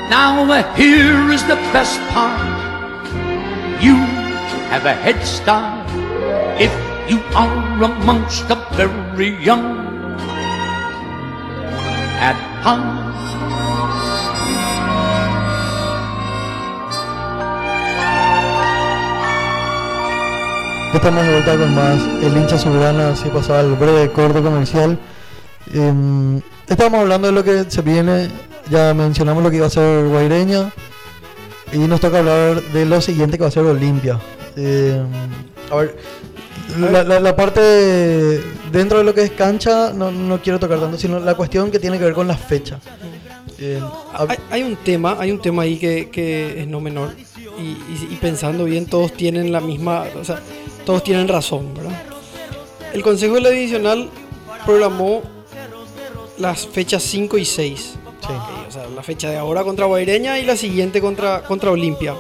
Now 0.10 0.44
here 0.76 1.32
is 1.32 1.44
the 1.48 1.56
best 1.72 1.98
part. 2.12 2.44
You 3.82 3.96
have 4.68 4.86
a 4.86 4.94
head 4.94 5.24
start 5.24 5.88
if 6.60 6.74
you 7.10 7.24
are 7.34 7.84
amongst 7.84 8.50
the 8.50 8.56
very 8.76 9.32
young 9.42 9.80
at 12.20 12.36
heart. 12.64 13.05
Estamos 20.96 21.24
de 21.26 21.32
vuelta 21.32 21.58
con 21.58 21.76
más 21.76 22.02
El 22.24 22.38
hincha 22.38 22.58
soberana, 22.58 23.10
así 23.10 23.30
pasaba 23.30 23.62
el 23.62 23.74
breve 23.74 24.12
corte 24.12 24.42
comercial. 24.42 24.98
Em, 25.74 26.42
estábamos 26.68 27.02
hablando 27.02 27.28
de 27.28 27.34
lo 27.34 27.44
que 27.44 27.66
se 27.70 27.82
viene, 27.82 28.30
ya 28.70 28.94
mencionamos 28.94 29.44
lo 29.44 29.50
que 29.52 29.58
iba 29.58 29.68
a 29.68 29.70
ser 29.70 30.08
Guaireña 30.08 30.72
y 31.74 31.80
nos 31.80 32.00
toca 32.00 32.20
hablar 32.20 32.62
de 32.62 32.86
lo 32.86 33.02
siguiente 33.02 33.38
que 33.38 33.44
va 33.44 33.50
a 33.50 33.52
ser 33.52 33.64
Olimpia. 33.66 34.20
Em, 34.56 35.06
a 35.72 35.76
ver, 35.76 35.98
la, 37.22 37.36
parte 37.36 37.60
de- 37.62 38.42
dentro 38.72 38.98
de 39.00 39.04
lo 39.04 39.14
que 39.14 39.24
es 39.24 39.32
cancha 39.32 39.92
no, 39.94 40.12
no 40.12 40.42
quiero 40.42 40.60
tocar 40.60 40.80
tanto, 40.80 40.98
sino 40.98 41.20
la 41.20 41.36
cuestión 41.36 41.70
que 41.72 41.80
tiene 41.80 41.98
que 42.00 42.06
ver 42.06 42.14
con 42.14 42.28
la 42.28 42.38
fecha. 42.38 42.80
Em, 43.60 43.82
Hay, 44.50 44.64
un 44.64 44.76
tema, 44.78 45.18
hay 45.20 45.32
un 45.32 45.40
tema 45.42 45.64
ahí 45.64 45.78
que, 45.78 46.10
que 46.10 46.62
es 46.62 46.68
no 46.68 46.80
menor. 46.80 47.12
Y, 47.58 48.16
pensando 48.18 48.66
bien, 48.66 48.86
todos 48.86 49.14
tienen 49.14 49.52
la 49.52 49.62
misma, 49.62 50.04
todos 50.86 51.04
tienen 51.04 51.28
razón, 51.28 51.74
¿verdad? 51.74 52.02
El 52.94 53.02
Consejo 53.04 53.36
de 53.36 53.42
la 53.42 53.50
Divisional 53.50 54.10
programó 54.66 55.22
las 56.38 56.66
fechas 56.68 57.04
5 57.04 57.38
y 57.38 57.46
6. 57.46 57.80
sí. 57.80 58.34
O 58.68 58.72
sea, 58.72 58.88
la 58.88 59.04
fecha 59.04 59.30
de 59.30 59.38
ahora 59.38 59.64
contra 59.64 59.86
Guaireña 59.86 60.40
y 60.40 60.46
la 60.46 60.56
siguiente 60.56 61.00
contra, 61.02 61.44
contra 61.44 61.72
Olimpia. 61.72 62.16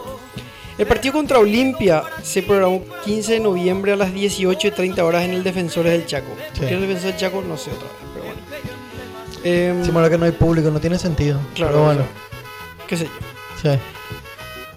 El 0.78 0.86
partido 0.88 1.13
contra 1.13 1.39
Olimpia 1.39 2.04
se 2.21 2.43
programó 2.43 2.84
15 3.06 3.34
de 3.34 3.39
noviembre 3.39 3.93
a 3.93 3.95
las 3.95 4.13
18 4.13 4.67
y 4.67 4.71
30 4.71 5.06
horas 5.06 5.23
en 5.23 5.32
el 5.34 5.43
Defensores 5.43 5.91
del 5.93 6.06
Chaco. 6.06 6.28
¿Por 6.34 6.54
Sí. 6.54 6.65
qué 6.67 6.73
el 6.75 6.82
Defensor 6.82 7.12
del 7.12 7.17
Chaco? 7.17 7.41
No 7.47 7.58
sé 7.58 7.71
otra 7.71 7.88
vez, 7.88 7.95
pero 8.13 8.25
bueno. 8.25 9.86
Em, 9.88 9.95
ahora 9.95 10.10
que 10.10 10.17
no 10.17 10.25
hay 10.25 10.32
público, 10.34 10.69
no 10.71 10.80
tiene 10.80 10.99
sentido. 10.99 11.39
Claro, 11.54 11.71
Pero 11.73 11.86
bueno, 11.86 12.01
qué 12.88 12.97
sé 12.97 13.06
yo. 13.06 13.12
sí. 13.62 13.80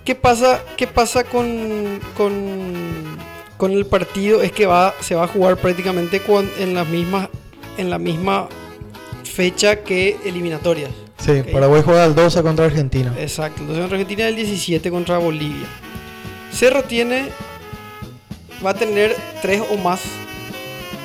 ¿Qué 0.05 0.15
pasa, 0.15 0.63
qué 0.77 0.87
pasa 0.87 1.25
con, 1.25 2.01
con, 2.17 3.19
con 3.59 3.73
el 3.73 3.85
partido? 3.85 4.41
Es 4.43 4.53
que 4.53 4.65
va, 4.67 4.95
se 5.01 5.15
va 5.15 5.25
a 5.25 5.29
jugar 5.29 5.57
prácticamente 5.59 6.21
con- 6.21 6.51
en, 6.59 6.75
las 6.75 6.89
mismas, 6.89 7.29
en 7.77 7.91
la 7.91 7.99
misma 7.99 8.49
fecha 9.25 9.81
que 9.85 10.17
eliminatorias. 10.25 10.91
Sí, 11.19 11.33
Ok. 11.41 11.49
Paraguay 11.53 11.83
juega 11.85 12.05
al 12.05 12.15
12 12.15 12.43
contra 12.43 12.65
Argentina. 12.67 13.13
Exacto. 13.19 13.61
Entonces 13.61 13.83
contra 13.83 13.97
Argentina 13.99 14.29
el 14.29 14.37
17 14.37 14.91
contra 14.91 15.19
Bolivia. 15.19 15.67
Cerro 16.53 16.83
tiene. 16.85 17.27
Va 18.65 18.71
a 18.71 18.75
tener 18.75 19.15
tres 19.43 19.63
o 19.71 19.77
más. 19.77 20.01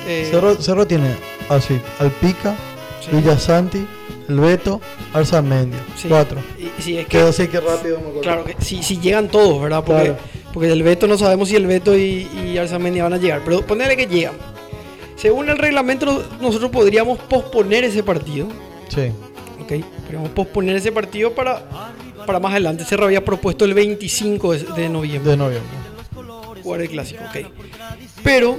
eh, 0.08 0.28
Cerro, 0.30 0.54
Cerro 0.60 0.86
tiene 0.86 1.14
así, 1.48 1.78
Alpica, 2.00 2.54
sí. 3.00 3.14
Villasanti, 3.16 3.86
El 4.28 4.40
Beto, 4.40 4.80
Arzamendia. 5.12 5.78
Sí. 5.96 6.08
Cuatro. 6.08 6.40
Y, 6.58 6.70
sí, 6.82 6.96
es 6.98 7.04
que, 7.06 7.18
Quedó 7.18 7.28
así 7.28 7.46
que 7.48 7.60
rápido 7.60 7.96
me 7.98 8.02
acuerdo. 8.08 8.20
claro, 8.22 8.44
que 8.44 8.56
si, 8.60 8.82
si 8.82 8.98
llegan 8.98 9.28
todos, 9.28 9.62
¿verdad? 9.62 9.84
Porque, 9.84 10.02
Claro. 10.02 10.18
Porque 10.54 10.72
el 10.72 10.82
Beto 10.82 11.06
no 11.06 11.18
sabemos 11.18 11.50
si 11.50 11.56
el 11.56 11.66
Beto 11.66 11.94
y, 11.98 12.26
y 12.46 12.56
Arzamendi 12.56 13.00
van 13.00 13.12
a 13.12 13.18
llegar. 13.18 13.42
Pero 13.44 13.60
ponele 13.66 13.96
que 13.96 14.06
llegan. 14.06 14.34
Según 15.16 15.48
el 15.50 15.58
reglamento, 15.58 16.06
no- 16.06 16.22
nosotros 16.40 16.70
podríamos 16.70 17.18
posponer 17.18 17.84
ese 17.84 18.02
partido. 18.02 18.48
Sí. 18.88 19.10
¿ok? 19.62 19.84
Podríamos 20.02 20.30
posponer 20.30 20.76
ese 20.76 20.92
partido 20.92 21.32
para, 21.34 21.62
para 22.26 22.38
más 22.40 22.52
adelante. 22.52 22.84
Cerro 22.84 23.04
había 23.06 23.24
propuesto 23.24 23.64
el 23.66 23.74
25 23.74 24.52
de, 24.52 24.58
de 24.76 24.88
noviembre. 24.88 25.30
De 25.32 25.36
noviembre. 25.36 25.70
jugar 26.62 26.80
el 26.82 26.88
clásico, 26.88 27.22
ok. 27.24 27.46
Pero 28.22 28.56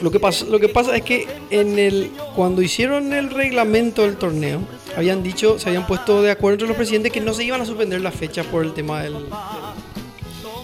lo 0.00 0.10
que 0.10 0.18
pasa, 0.20 0.44
lo 0.46 0.58
que 0.60 0.68
pasa 0.68 0.96
es 0.96 1.02
que 1.02 1.26
en 1.50 1.78
el 1.78 2.10
cuando 2.34 2.62
hicieron 2.62 3.12
el 3.12 3.30
reglamento 3.30 4.02
del 4.02 4.16
torneo, 4.16 4.60
habían 4.96 5.22
dicho, 5.22 5.58
se 5.58 5.68
habían 5.68 5.86
puesto 5.86 6.22
de 6.22 6.30
acuerdo 6.30 6.54
entre 6.54 6.68
los 6.68 6.76
presidentes 6.76 7.12
que 7.12 7.20
no 7.20 7.32
se 7.34 7.44
iban 7.44 7.60
a 7.60 7.66
suspender 7.66 8.00
las 8.00 8.14
fechas 8.14 8.46
por 8.46 8.64
el 8.64 8.72
tema 8.72 9.02
del, 9.02 9.12
Del, 9.14 9.22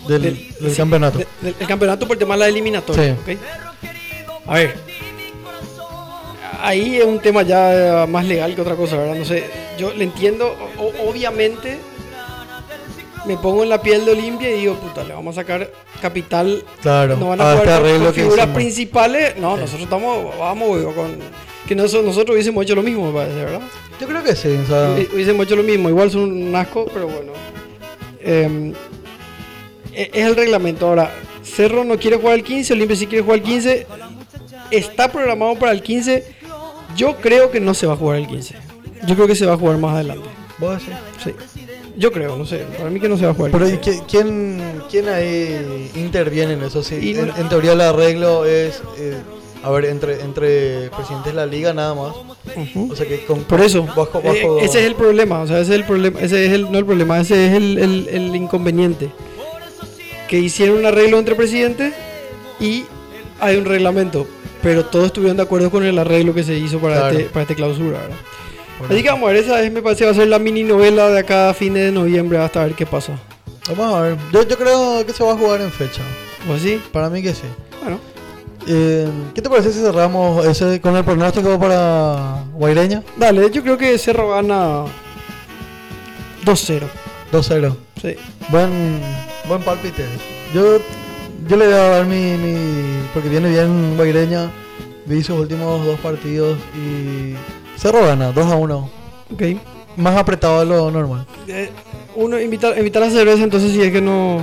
del- 0.08 0.22
del 0.60 0.70
sí, 0.70 0.76
campeonato. 0.76 1.18
de- 1.18 1.26
del, 1.42 1.58
del 1.58 1.68
campeonato 1.68 2.06
por 2.06 2.14
el 2.16 2.18
tema 2.18 2.34
de 2.34 2.40
la 2.40 2.48
eliminatoria, 2.48 3.16
Sí. 3.26 3.38
A 4.46 4.54
ver. 4.54 4.74
Ahí 6.62 6.96
es 6.96 7.04
un 7.04 7.18
tema 7.20 7.42
ya 7.42 8.06
más 8.08 8.24
legal 8.24 8.54
que 8.54 8.60
otra 8.60 8.74
cosa, 8.76 8.96
¿verdad? 8.96 9.14
No 9.16 9.24
sé, 9.24 9.44
yo 9.78 9.92
le 9.92 10.04
entiendo, 10.04 10.56
o- 10.78 11.08
obviamente 11.10 11.78
me 13.26 13.36
pongo 13.36 13.62
en 13.62 13.68
la 13.68 13.82
piel 13.82 14.04
de 14.04 14.12
Olimpia 14.12 14.50
y 14.50 14.60
digo, 14.60 14.74
puta, 14.74 15.04
le 15.04 15.12
vamos 15.12 15.36
a 15.36 15.42
sacar 15.42 15.70
capital 16.00 16.64
Claro. 16.80 17.16
no 17.16 17.28
van 17.28 17.40
a 17.40 17.56
jugar 17.56 17.84
este 17.86 18.04
con- 18.04 18.14
figuras 18.14 18.46
principales. 18.48 19.36
No, 19.36 19.56
nosotros 19.56 19.82
estamos, 19.82 20.36
vamos, 20.38 20.68
weón, 20.70 20.94
con 20.94 21.18
que 21.68 21.74
nosotros, 21.74 22.16
hubiésemos 22.30 22.64
hecho 22.64 22.74
lo 22.76 22.82
mismo, 22.82 23.10
me 23.10 23.18
parece, 23.18 23.36
¿verdad? 23.44 23.60
Yo 24.00 24.06
creo 24.06 24.22
que 24.22 24.36
sí. 24.36 24.48
O 24.48 24.66
sea, 24.66 24.90
Hubi- 24.96 25.08
Hubiésemos 25.12 25.46
hecho 25.46 25.56
lo 25.56 25.62
mismo, 25.64 25.88
igual 25.88 26.10
son 26.10 26.22
un 26.48 26.54
asco, 26.54 26.86
pero 26.92 27.06
bueno. 27.08 27.32
Eh, 28.20 28.72
es 30.12 30.26
el 30.26 30.36
reglamento. 30.36 30.86
Ahora, 30.88 31.12
Cerro 31.42 31.84
no 31.84 31.98
quiere 31.98 32.16
jugar 32.16 32.34
el 32.34 32.44
15, 32.44 32.72
Olimpia 32.74 32.96
sí 32.96 33.06
quiere 33.06 33.22
jugar 33.24 33.38
el 33.38 33.44
15. 33.44 33.86
Está 34.70 35.10
programado 35.10 35.54
para 35.56 35.72
el 35.72 35.82
15. 35.82 36.24
Yo 36.96 37.16
creo 37.16 37.50
que 37.50 37.60
no 37.60 37.74
se 37.74 37.86
va 37.86 37.94
a 37.94 37.96
jugar 37.96 38.18
el 38.18 38.26
15. 38.26 38.54
Yo 39.06 39.14
creo 39.14 39.26
que 39.26 39.34
se 39.36 39.46
va 39.46 39.54
a 39.54 39.56
jugar 39.58 39.78
más 39.78 39.94
adelante. 39.94 40.28
vos. 40.58 40.82
Sí. 41.22 41.32
Yo 41.98 42.12
creo, 42.12 42.36
no 42.36 42.44
sé. 42.44 42.58
Para 42.76 42.90
mí 42.90 43.00
que 43.00 43.08
no 43.08 43.16
se 43.16 43.24
va 43.24 43.30
a 43.30 43.34
jugar 43.34 43.52
Pero 43.52 43.68
¿y 43.68 43.78
15. 43.78 43.90
qui- 43.90 44.04
quién, 44.08 44.62
quién 44.90 45.08
ahí 45.08 45.90
interviene 45.94 46.54
en 46.54 46.62
eso? 46.62 46.82
Sí, 46.82 47.16
en, 47.16 47.48
teoría 47.48 47.72
el 47.72 47.80
arreglo 47.80 48.44
es... 48.44 48.82
eh, 48.98 49.16
A 49.62 49.70
ver, 49.70 49.86
entre, 49.86 50.20
entre 50.20 50.90
presidentes 50.90 51.32
de 51.32 51.36
la 51.36 51.46
liga 51.46 51.72
nada 51.72 51.94
más. 51.94 52.12
O 52.90 52.94
sea 52.96 53.06
que 53.06 53.24
con, 53.24 53.40
Por 53.44 53.60
eso, 53.60 53.82
bajo, 53.84 54.20
eh, 54.22 54.42
bajo- 54.42 54.58
ese 54.60 54.80
es 54.80 54.86
el 54.86 54.94
problema, 54.94 55.40
o 55.40 55.46
sea, 55.46 55.58
ese 55.60 55.72
es 55.74 55.80
el 55.80 55.84
problema, 55.86 56.20
ese 56.20 56.46
es 56.46 56.52
el, 56.52 56.70
no 56.70 56.78
el 56.78 56.84
problema, 56.84 57.18
ese 57.20 57.46
es 57.48 57.54
el, 57.54 57.78
el- 57.78 58.08
el 58.10 58.36
inconveniente. 58.36 59.08
Que 60.28 60.38
hicieron 60.38 60.78
un 60.78 60.86
arreglo 60.86 61.18
entre 61.18 61.34
presidentes 61.34 61.92
y 62.60 62.84
hay 63.40 63.56
un 63.56 63.64
reglamento, 63.64 64.26
pero 64.62 64.84
todos 64.86 65.06
estuvieron 65.06 65.36
de 65.36 65.42
acuerdo 65.44 65.70
con 65.70 65.84
el 65.84 65.98
arreglo 65.98 66.34
que 66.34 66.42
se 66.42 66.56
hizo 66.58 66.78
para, 66.78 66.96
Claro. 66.96 67.18
este, 67.18 67.30
para 67.30 67.42
esta 67.42 67.54
clausura. 67.54 67.98
¿verdad? 68.00 68.16
Bueno, 68.78 68.94
Así 68.94 69.02
que 69.02 69.08
vamos 69.10 69.28
a 69.28 69.32
ver, 69.32 69.42
esa 69.42 69.62
es, 69.62 69.72
me 69.72 69.82
parece 69.82 70.04
va 70.04 70.10
a 70.10 70.14
ser 70.14 70.28
la 70.28 70.38
mini 70.38 70.62
novela 70.62 71.08
de 71.08 71.20
acá 71.20 71.50
a 71.50 71.54
fines 71.54 71.84
de 71.84 71.92
noviembre 71.92 72.38
hasta 72.38 72.64
ver 72.64 72.74
qué 72.74 72.84
pasa. 72.86 73.12
Vamos 73.68 73.94
a 73.94 74.00
ver. 74.02 74.16
Yo, 74.32 74.42
yo 74.42 74.56
creo 74.58 75.04
que 75.06 75.12
se 75.12 75.24
va 75.24 75.32
a 75.32 75.36
jugar 75.36 75.60
en 75.60 75.70
fecha. 75.72 76.02
¿O 76.48 76.54
así? 76.54 76.80
Para 76.92 77.08
mí 77.10 77.22
que 77.22 77.32
sí. 77.34 77.42
Bueno, 77.82 77.98
Eh, 78.68 79.06
¿Qué 79.34 79.40
te 79.42 79.48
parece 79.48 79.72
si 79.72 79.78
cerramos 79.80 80.44
ese 80.44 80.80
con 80.80 80.96
el 80.96 81.04
pronóstico 81.04 81.58
para 81.58 82.42
Guaireña? 82.52 83.02
dale, 83.16 83.48
yo 83.50 83.62
creo 83.62 83.78
que 83.78 83.96
Cerro 83.96 84.30
gana 84.30 84.84
2-0. 86.44 86.82
2-0. 87.32 87.76
Sí. 88.02 88.14
Buen, 88.48 89.00
buen 89.48 89.62
palpite. 89.62 90.04
Yo, 90.54 90.78
yo 91.48 91.56
le 91.56 91.66
voy 91.66 91.74
a 91.74 91.88
dar 91.88 92.06
mi, 92.06 92.36
mi- 92.36 93.00
Porque 93.14 93.28
viene 93.28 93.48
bien 93.50 93.94
Guaireña. 93.96 94.50
Vi 95.06 95.22
sus 95.22 95.38
últimos 95.38 95.84
dos 95.84 95.98
partidos 96.00 96.58
y. 96.74 97.34
Cerro 97.78 98.04
gana, 98.06 98.32
2 98.32 98.46
a 98.46 98.56
1. 98.56 98.90
Ok. 99.32 99.42
Más 99.96 100.16
apretado 100.16 100.60
de 100.60 100.66
lo 100.66 100.90
normal. 100.90 101.26
Eh, 101.46 101.70
uno, 102.16 102.40
invitar, 102.40 102.76
invitar 102.78 103.02
a 103.02 103.10
cerveza 103.10 103.42
entonces 103.44 103.72
si 103.72 103.80
es 103.82 103.92
que 103.92 104.00
no... 104.00 104.38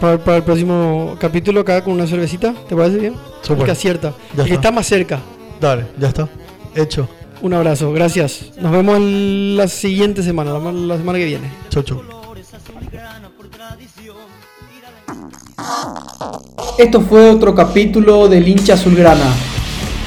Para, 0.00 0.18
para 0.18 0.36
el 0.38 0.42
próximo 0.42 1.16
capítulo 1.20 1.60
acá 1.60 1.82
con 1.82 1.94
una 1.94 2.06
cervecita, 2.06 2.52
¿te 2.68 2.76
parece 2.76 2.98
bien? 2.98 3.14
El 3.48 3.64
que 3.64 3.70
acierta. 3.70 4.12
Ya 4.36 4.42
el 4.42 4.48
que 4.48 4.54
está. 4.54 4.68
está 4.68 4.70
más 4.72 4.86
cerca. 4.86 5.20
Dale, 5.60 5.86
ya 5.98 6.08
está. 6.08 6.28
Hecho. 6.74 7.08
Un 7.40 7.54
abrazo, 7.54 7.92
gracias. 7.92 8.52
Nos 8.60 8.72
vemos 8.72 9.00
la 9.00 9.68
siguiente 9.68 10.22
semana, 10.22 10.58
la, 10.58 10.72
la 10.72 10.96
semana 10.96 11.18
que 11.18 11.24
viene. 11.24 11.50
Chau, 11.70 11.82
chau. 11.82 12.15
Esto 16.78 17.00
fue 17.00 17.30
otro 17.30 17.54
capítulo 17.54 18.28
del 18.28 18.46
hincha 18.46 18.74
azulgrana. 18.74 19.32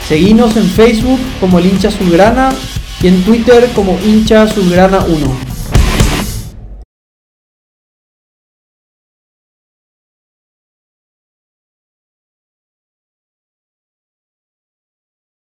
Seguinos 0.07 0.55
en 0.55 0.69
Facebook 0.69 1.19
como 1.39 1.59
el 1.59 1.65
hincha 1.65 1.87
azulgrana 1.87 2.51
y 3.01 3.07
en 3.07 3.23
Twitter 3.23 3.69
como 3.73 3.97
hincha 4.05 4.43
azulgrana 4.43 4.99
1. 5.07 5.48